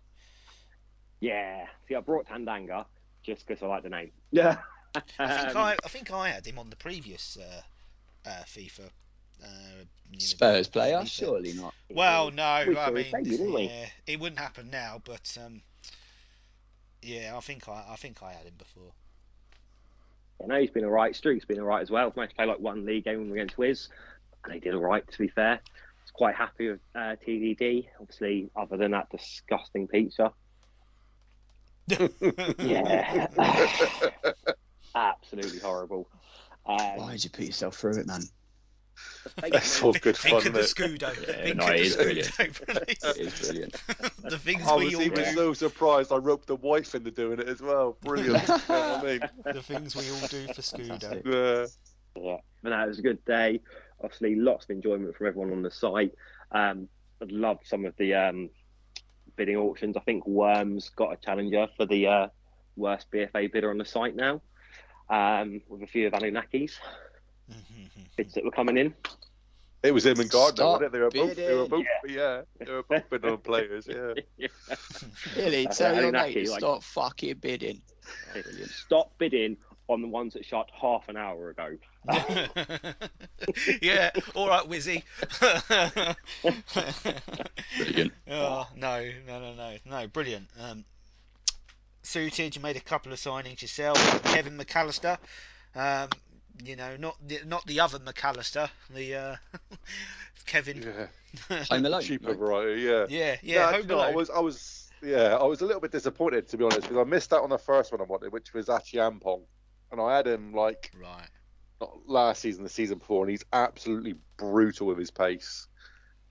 [1.21, 1.67] Yeah.
[1.89, 2.85] See, I brought Tandanga
[3.23, 4.11] just because I like the name.
[4.33, 4.57] Yeah.
[4.95, 8.91] I think Um, I I think I had him on the previous uh, uh, FIFA.
[9.43, 9.47] Uh,
[10.11, 11.07] you know, Spurs player, FIFA.
[11.09, 11.73] surely not.
[11.91, 15.63] Well, no, We I mean, debut, yeah, it wouldn't happen now, but um,
[17.01, 18.93] yeah, I think I, I think I had him before.
[20.43, 21.15] I know he's been alright.
[21.15, 22.13] Streak's been alright as well.
[22.17, 23.89] Managed to play like one league game against Wiz,
[24.45, 25.09] and he did alright.
[25.11, 25.61] To be fair, I was
[26.13, 27.87] quite happy with uh, TDD.
[28.01, 30.33] Obviously, other than that disgusting pizza.
[32.59, 33.27] Yeah,
[34.95, 36.09] absolutely horrible.
[36.65, 38.23] Um, Why did you put yourself through it, man?
[39.51, 41.01] That's all good Think fun, of the isn't it?
[41.01, 41.27] Scudo.
[41.29, 42.29] Yeah, Think no, of it the is brilliant.
[42.29, 43.73] Scudo, It brilliant.
[44.31, 45.25] the things I was all even do.
[45.35, 47.99] so surprised I roped the wife into doing it as well.
[48.03, 48.43] Brilliant.
[48.49, 49.21] you know what I mean?
[49.45, 51.01] The things we all do for Scudo.
[51.01, 51.23] Fantastic.
[51.27, 51.67] Yeah.
[52.15, 53.61] Yeah, but no, it was a good day.
[54.03, 56.13] Obviously, lots of enjoyment from everyone on the site.
[56.51, 56.89] Um,
[57.21, 58.51] I loved some of the um,
[59.37, 59.97] bidding auctions.
[59.97, 62.29] I think Worms got a challenger for the uh,
[62.77, 64.41] worst BFA bidder on the site now,
[65.09, 66.73] um, with a few of Anunnakis
[68.17, 68.95] bids that were coming in.
[69.83, 70.93] It was him and Gardner, Stop wasn't it?
[70.93, 74.15] They were both, they were both, yeah, they were both bidding on players, yeah.
[75.37, 77.83] Really, Uh, tell your Anunnaki, mate to like- stop fucking bidding.
[78.67, 79.57] Stop bidding
[79.93, 81.77] on the ones that shot half an hour ago.
[83.83, 85.03] yeah, all right, Wizzy.
[87.77, 88.13] Brilliant.
[88.31, 90.49] Oh, no, no, no, no, no, brilliant.
[90.59, 90.85] Um,
[92.03, 93.99] suited, you made a couple of signings yourself.
[94.25, 95.19] Kevin McAllister.
[95.75, 96.09] Um,
[96.65, 99.37] you know, not the not the other McAllister, the uh,
[100.47, 100.83] Kevin.
[101.51, 102.03] Yeah, Home Alone.
[102.03, 102.83] cheaper variety.
[102.83, 103.07] Yeah.
[103.09, 103.71] Yeah, yeah.
[103.71, 106.57] No, Home no, I was, I was, yeah, I was a little bit disappointed to
[106.57, 109.43] be honest because I missed out on the first one I wanted, which was Acheampong,
[109.93, 111.29] and I had him like Right.
[111.81, 115.69] not last season, the season before, and he's absolutely brutal with his pace.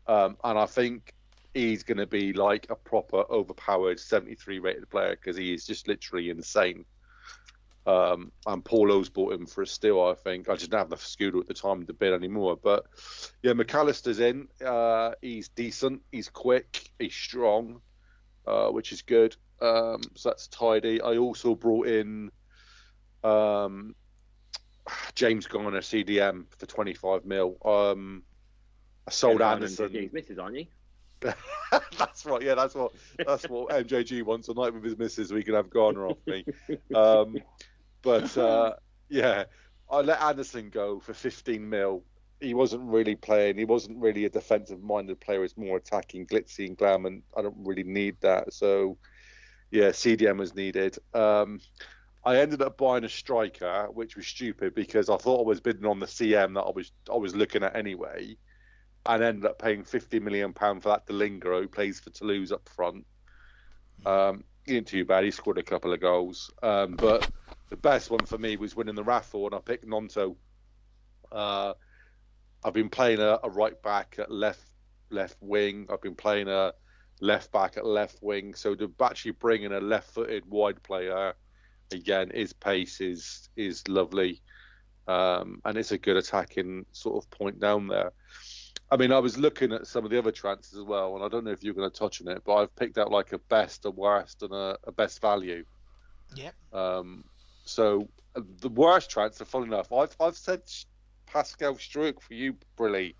[0.08, 1.14] Um, and I think
[1.54, 5.88] he's going to be like a proper overpowered 73 rated player because he is just
[5.88, 6.86] literally insane.
[7.86, 10.50] Um, and Paulo's bought him for a steal, I think.
[10.50, 12.58] I just didn't have the Scudo at the time to bid anymore.
[12.62, 12.86] But
[13.42, 14.48] yeah, McAllister's in.
[14.64, 16.02] Uh, he's decent.
[16.12, 16.90] He's quick.
[17.00, 17.82] He's strong,
[18.46, 19.36] uh, which is good.
[19.62, 21.02] Um, so that's tidy.
[21.02, 22.32] I also brought in
[23.24, 23.96] um,
[25.16, 27.58] James Garner CDM for 25 mil.
[27.64, 28.24] Um,
[29.08, 29.92] I sold Anderson.
[29.92, 30.66] He's misses, aren't you?
[31.98, 32.42] that's right.
[32.42, 32.94] Yeah, that's what
[33.26, 36.46] that's what MJG wants a night with his missus, We can have Garner off me.
[36.96, 37.38] Um,
[38.02, 38.74] but uh,
[39.10, 39.44] yeah,
[39.90, 42.04] I let Anderson go for 15 mil.
[42.40, 43.58] He wasn't really playing.
[43.58, 45.44] He wasn't really a defensive-minded player.
[45.44, 48.52] He's more attacking, glitzy and glam, and I don't really need that.
[48.52, 48.98] So
[49.70, 50.98] yeah, CDM was needed.
[51.14, 51.60] Um,
[52.24, 55.86] I ended up buying a striker, which was stupid because I thought I was bidding
[55.86, 58.38] on the CM that I was I was looking at anyway
[59.06, 62.70] and ended up paying 50 million pound for that Dallinga who plays for Toulouse up
[62.70, 63.06] front.
[64.06, 65.24] Um, he didn't too bad.
[65.24, 67.28] He scored a couple of goals, um, but
[67.70, 70.36] the best one for me was winning the raffle, and I picked Nonto.
[71.32, 71.74] Uh,
[72.64, 74.64] I've been playing a, a right back at left
[75.10, 75.88] left wing.
[75.90, 76.74] I've been playing a
[77.20, 78.54] left back at left wing.
[78.54, 81.34] So to actually bring in a left-footed wide player,
[81.94, 84.42] again, his pace is is lovely,
[85.08, 88.12] um, and it's a good attacking sort of point down there.
[88.92, 91.30] I mean, I was looking at some of the other transfers as well, and I
[91.30, 93.38] don't know if you're going to touch on it, but I've picked out like a
[93.38, 95.64] best, a worst, and a, a best value.
[96.36, 96.54] Yep.
[96.74, 97.24] Um,
[97.64, 100.62] so uh, the worst transfer, funny enough, I've I've said
[101.26, 103.16] Pascal Struijk for you, Brilly.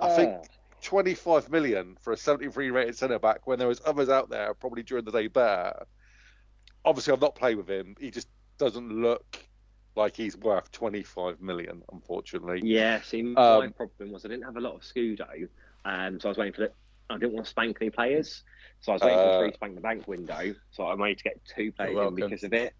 [0.00, 0.46] I think Ah.
[0.80, 4.82] 25 million for a 73 rated centre back when there was others out there probably
[4.82, 5.86] during the day better.
[6.84, 7.96] Obviously, I've not played with him.
[7.98, 8.28] He just
[8.58, 9.38] doesn't look
[9.96, 12.60] like he's worth 25 million, unfortunately.
[12.62, 15.48] Yeah, see, my Um, problem was I didn't have a lot of Scudo,
[15.84, 16.72] um, so I was waiting for the.
[17.10, 18.42] I didn't want to spank any players,
[18.80, 20.54] so I was waiting for the Uh, free spank the bank window.
[20.70, 22.74] So I managed to get two players in because of it.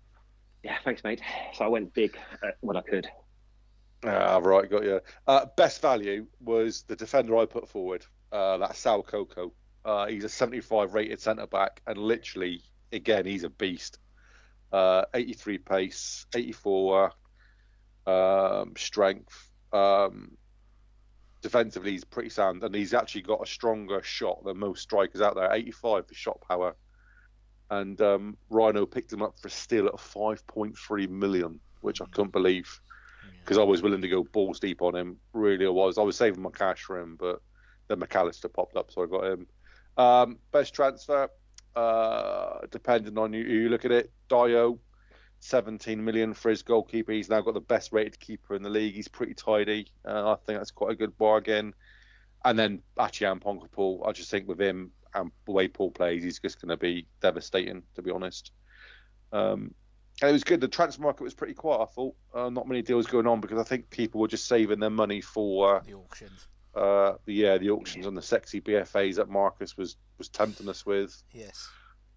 [0.63, 1.21] Yeah, thanks, mate.
[1.53, 3.07] So I went big at what I could.
[4.03, 5.01] Ah, right, got you.
[5.27, 8.05] Uh, best value was the defender I put forward.
[8.33, 9.53] Uh, that's Sal Coco.
[9.85, 12.63] Uh, he's a 75 rated centre back, and literally,
[12.95, 13.99] again, he's a beast.
[14.72, 17.12] Uh, 83 pace, 84
[18.07, 19.51] um, strength.
[19.72, 20.36] Um,
[21.42, 25.36] defensively, he's pretty sound, and he's actually got a stronger shot than most strikers out
[25.36, 25.53] there.
[25.53, 26.74] 85 for shot power,
[27.70, 32.32] and um, Rhino picked him up for a steal at 5.3 million, which I couldn't
[32.32, 32.80] believe
[33.45, 35.18] because I was willing to go balls deep on him.
[35.32, 35.99] Really, I was.
[35.99, 37.40] I was saving my cash for him, but
[37.88, 39.47] then McAllister popped up, so I got him.
[39.97, 41.28] Um, best transfer,
[41.77, 44.12] uh, depending on you, you look at it.
[44.29, 44.79] Dio,
[45.41, 47.12] 17 million for his goalkeeper.
[47.12, 48.95] He's now got the best rated keeper in the league.
[48.95, 49.89] He's pretty tidy.
[50.05, 51.75] Uh, I think that's quite a good bargain.
[52.45, 56.39] And then Achian Ponkapul, I just think with him and the way Paul plays, he's
[56.39, 58.53] just going to be devastating, to be honest.
[59.33, 59.75] Um,
[60.20, 60.61] and it was good.
[60.61, 61.81] The transfer market was pretty quiet.
[61.81, 64.79] I thought uh, not many deals going on because I think people were just saving
[64.81, 66.47] their money for The auctions.
[66.75, 70.85] Uh, the yeah the auctions and the sexy BFAs that Marcus was was tempting us
[70.85, 71.22] with.
[71.33, 71.68] Yes.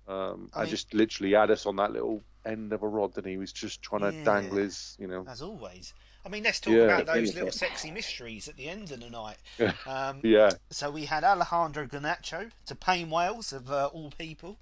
[0.07, 3.17] Um, I and mean- just literally had us on that little end of a rod,
[3.17, 5.25] and he was just trying to dangle his, you know.
[5.27, 5.93] As always.
[6.25, 6.83] I mean, let's talk Yeah.
[6.99, 9.37] about those little sexy mysteries at the end of the night.
[9.59, 9.73] Yeah.
[9.85, 14.57] Um, Yeah, So we had Alejandro Garnacho to Payne Wales of uh, all people.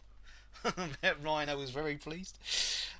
[1.24, 2.38] Rhino was very pleased.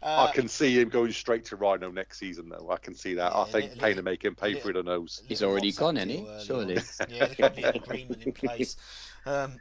[0.02, 2.70] Uh, I can see him going straight to Rhino next season, though.
[2.72, 3.36] I can see that.
[3.36, 5.22] I think li- Payne li- will make him pay li- for it on nose.
[5.28, 6.26] He's already gone, ain't he?
[6.44, 6.78] Surely.
[6.78, 6.84] on.
[7.10, 8.78] Yeah, there could an agreement in place.
[9.28, 9.60] Um,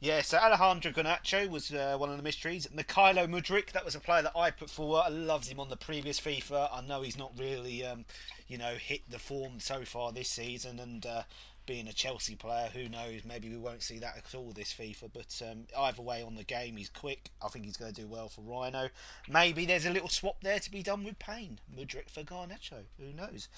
[0.00, 2.66] yeah, so Alejandro Garnacho was uh, one of the mysteries.
[2.68, 5.02] Mykhailo Mudryk, that was a player that I put forward.
[5.06, 6.68] I loved him on the previous FIFA.
[6.72, 8.04] I know he's not really, um,
[8.46, 11.22] you know, hit the form so far this season, and uh,
[11.68, 13.26] being a Chelsea player, who knows?
[13.26, 15.10] Maybe we won't see that at all this FIFA.
[15.12, 17.30] But um, either way, on the game, he's quick.
[17.42, 18.88] I think he's going to do well for Rhino.
[19.28, 21.60] Maybe there's a little swap there to be done with Payne.
[21.76, 22.82] Mudryk for Garnacho.
[22.98, 23.48] Who knows?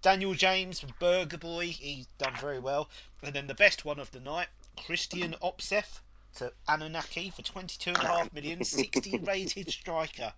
[0.00, 2.88] Daniel James, Burger Boy, he's done very well.
[3.22, 4.48] And then the best one of the night,
[4.78, 6.00] Kristian Opseth
[6.36, 10.32] to Anunnaki for 22.5 million, 60 rated striker.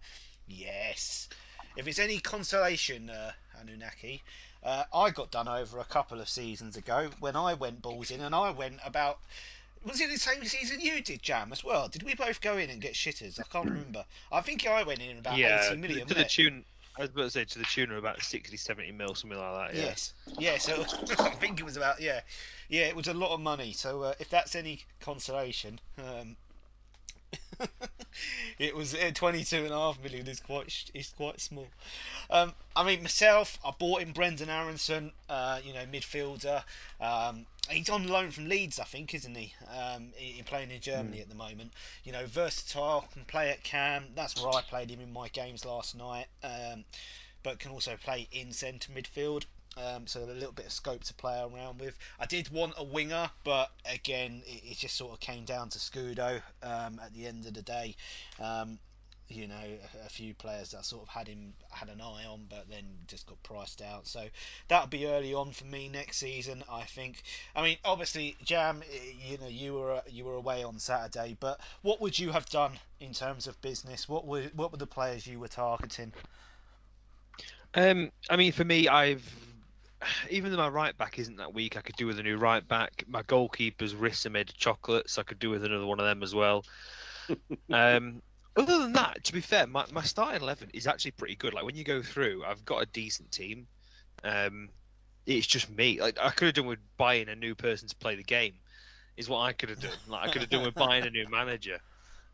[0.49, 1.29] Yes.
[1.77, 4.25] if it's any consolation, uh, Anunnaki,
[4.63, 8.21] uh, I got done over a couple of seasons ago when I went balls in,
[8.21, 9.19] and I went about.
[9.83, 11.89] Was it the same season you did, Jam, as well?
[11.89, 13.41] Did we both go in and get shitters?
[13.41, 14.05] I can't remember.
[14.31, 16.07] I think I went in about yeah, 80 million.
[16.07, 16.65] to the tune.
[16.99, 19.71] I was about to say to the tune of about 60, 70 mil, something like
[19.71, 19.75] that.
[19.75, 19.87] Yeah.
[19.87, 20.13] Yes.
[20.39, 20.59] Yeah.
[20.59, 22.21] So I think it was about yeah,
[22.69, 22.89] yeah.
[22.89, 23.73] It was a lot of money.
[23.73, 26.37] So uh, if that's any consolation, um,
[28.59, 31.67] it was uh, 22 and a half million is quite is quite small.
[32.31, 36.63] Um, I mean myself, I bought in Brendan Aaronson, uh, you know midfielder.
[37.01, 39.55] Um, he's on loan from Leeds, I think, isn't he?
[39.69, 41.23] Um, he, playing in Germany mm.
[41.23, 41.73] at the moment.
[42.05, 44.07] You know, versatile, can play at cam.
[44.15, 46.27] That's where I played him in my games last night.
[46.43, 46.85] Um,
[47.43, 49.45] but can also play in centre midfield.
[49.77, 51.97] Um, so a little bit of scope to play around with.
[52.19, 55.79] I did want a winger, but again, it, it just sort of came down to
[55.79, 57.95] Scudo um, at the end of the day.
[58.41, 58.79] Um,
[59.31, 62.47] you know, a, a, few players that sort of had him had an eye on,
[62.49, 64.07] but then just got priced out.
[64.07, 64.27] So
[64.69, 67.23] that'll be early on for me next season, I think.
[67.55, 68.83] I mean, obviously, Jam,
[69.25, 72.73] you know, you were you were away on Saturday, but what would you have done
[72.99, 74.09] in terms of business?
[74.09, 76.13] What were what were the players you were targeting?
[77.75, 79.25] Um, I mean, for me, I've
[80.31, 82.67] even though my right back isn't that weak, I could do with a new right
[82.67, 83.05] back.
[83.07, 86.07] My goalkeeper's wrists are made of chocolate, so I could do with another one of
[86.07, 86.65] them as well.
[87.71, 88.23] um,
[88.57, 91.55] other than that, to be fair, my, my starting eleven is actually pretty good.
[91.55, 93.67] Like when you go through, I've got a decent team.
[94.25, 94.69] Um,
[95.27, 96.01] it's just me.
[96.01, 98.55] Like I could have done with buying a new person to play the game,
[99.17, 99.93] is what I could have done.
[100.09, 101.79] Like I could have done with buying a new manager.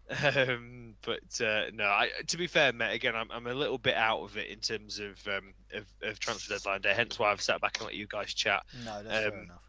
[0.09, 3.94] Um, but uh, no, I, to be fair, mate, again, I'm, I'm a little bit
[3.94, 6.94] out of it in terms of, um, of, of transfer deadline day.
[6.94, 8.62] Hence why I've sat back and let you guys chat.
[8.84, 9.62] No, that's um, fair enough.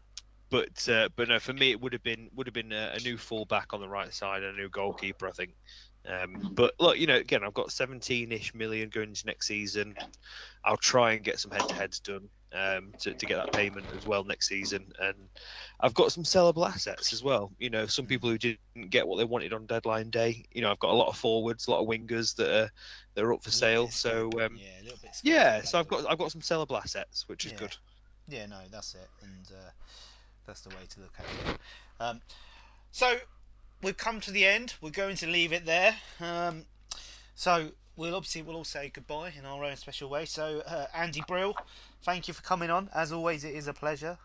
[0.50, 3.00] But uh, but no, for me it would have been would have been a, a
[3.00, 5.54] new fullback on the right side, and a new goalkeeper, I think.
[6.06, 9.94] Um, but look, you know, again, I've got 17-ish million going into next season.
[10.64, 14.24] I'll try and get some head-to-heads done um, to, to get that payment as well
[14.24, 14.92] next season.
[15.00, 15.16] And
[15.80, 17.52] I've got some sellable assets as well.
[17.58, 20.46] You know, some people who didn't get what they wanted on deadline day.
[20.52, 22.70] You know, I've got a lot of forwards, a lot of wingers that are
[23.14, 23.88] that are up for sale.
[23.88, 24.92] So um, yeah,
[25.22, 27.58] yeah so I've got I've got some sellable assets, which is yeah.
[27.58, 27.76] good.
[28.28, 29.70] Yeah, no, that's it, and uh,
[30.46, 31.58] that's the way to look at it.
[32.00, 32.20] Um,
[32.92, 33.16] so
[33.82, 34.74] we've come to the end.
[34.80, 35.94] We're going to leave it there.
[36.20, 36.64] Um,
[37.34, 40.24] so we'll obviously we'll all say goodbye in our own special way.
[40.24, 41.54] So uh, Andy Brill,
[42.02, 42.88] thank you for coming on.
[42.94, 44.18] As always, it is a pleasure.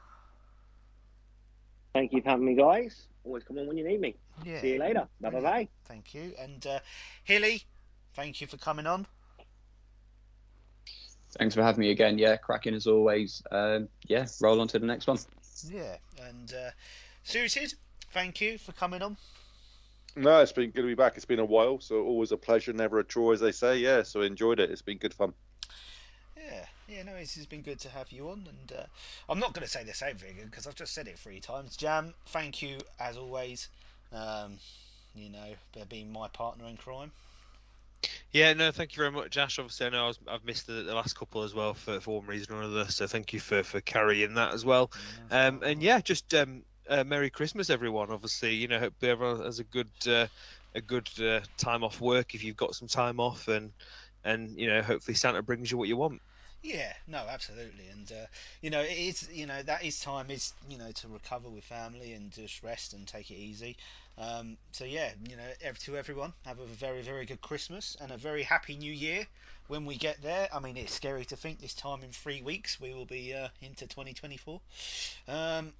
[1.93, 3.07] Thank you for having me, guys.
[3.23, 4.15] Always come on when you need me.
[4.43, 4.61] Yeah.
[4.61, 5.07] See you later.
[5.21, 5.67] Bye bye.
[5.85, 6.33] Thank you.
[6.39, 6.79] And uh,
[7.23, 7.63] Hilly,
[8.15, 9.05] thank you for coming on.
[11.37, 12.17] Thanks for having me again.
[12.17, 13.41] Yeah, cracking as always.
[13.51, 15.17] Um, yeah, roll on to the next one.
[15.67, 15.95] Yeah,
[16.27, 16.71] and uh,
[17.23, 17.73] Suited,
[18.11, 19.17] thank you for coming on.
[20.15, 21.13] No, it's been good to be back.
[21.15, 23.77] It's been a while, so always a pleasure, never a chore, as they say.
[23.77, 24.69] Yeah, so enjoyed it.
[24.69, 25.33] It's been good fun.
[26.37, 28.83] Yeah, yeah, no, it's, it's been good to have you on, and uh,
[29.29, 31.75] I'm not going to say the same thing because I've just said it three times.
[31.77, 33.69] Jam, thank you as always.
[34.11, 34.57] Um,
[35.15, 37.11] you know, for being my partner in crime.
[38.31, 39.59] Yeah, no, thank you very much, Ash.
[39.59, 42.27] Obviously, I know I have missed the, the, last couple as well for, for one
[42.27, 44.91] reason or another, so thank you for, for carrying that as well.
[45.29, 48.11] Yeah, um, and yeah, just um, uh, Merry Christmas, everyone.
[48.11, 50.27] Obviously, you know, hope everyone has a good uh,
[50.75, 53.71] a good uh, time off work if you've got some time off, and
[54.23, 56.19] and you know, hopefully Santa brings you what you want.
[56.63, 58.25] Yeah, no, absolutely, and uh,
[58.61, 61.65] you know, it is you know that is time is you know to recover with
[61.65, 63.75] family and just rest and take it easy.
[64.17, 65.43] Um, so yeah, you know,
[65.79, 69.27] to everyone, have a very very good Christmas and a very happy New Year
[69.67, 70.47] when we get there.
[70.53, 73.49] I mean, it's scary to think this time in three weeks we will be uh,
[73.61, 74.61] into 2024.
[75.27, 75.73] Um,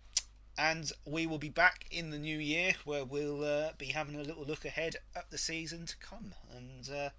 [0.58, 4.24] and we will be back in the new year where we'll uh, be having a
[4.24, 7.10] little look ahead at the season to come and uh,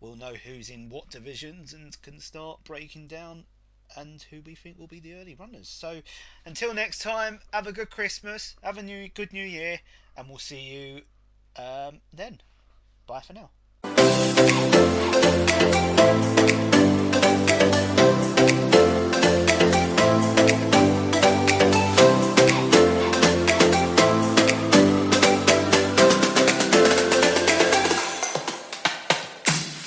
[0.00, 3.44] we'll know who's in what divisions and can start breaking down
[3.96, 5.68] and who we think will be the early runners.
[5.68, 6.00] So
[6.44, 9.80] until next time have a good christmas have a new good new year
[10.16, 11.02] and we'll see you
[11.62, 12.40] um, then.
[13.06, 13.50] Bye for now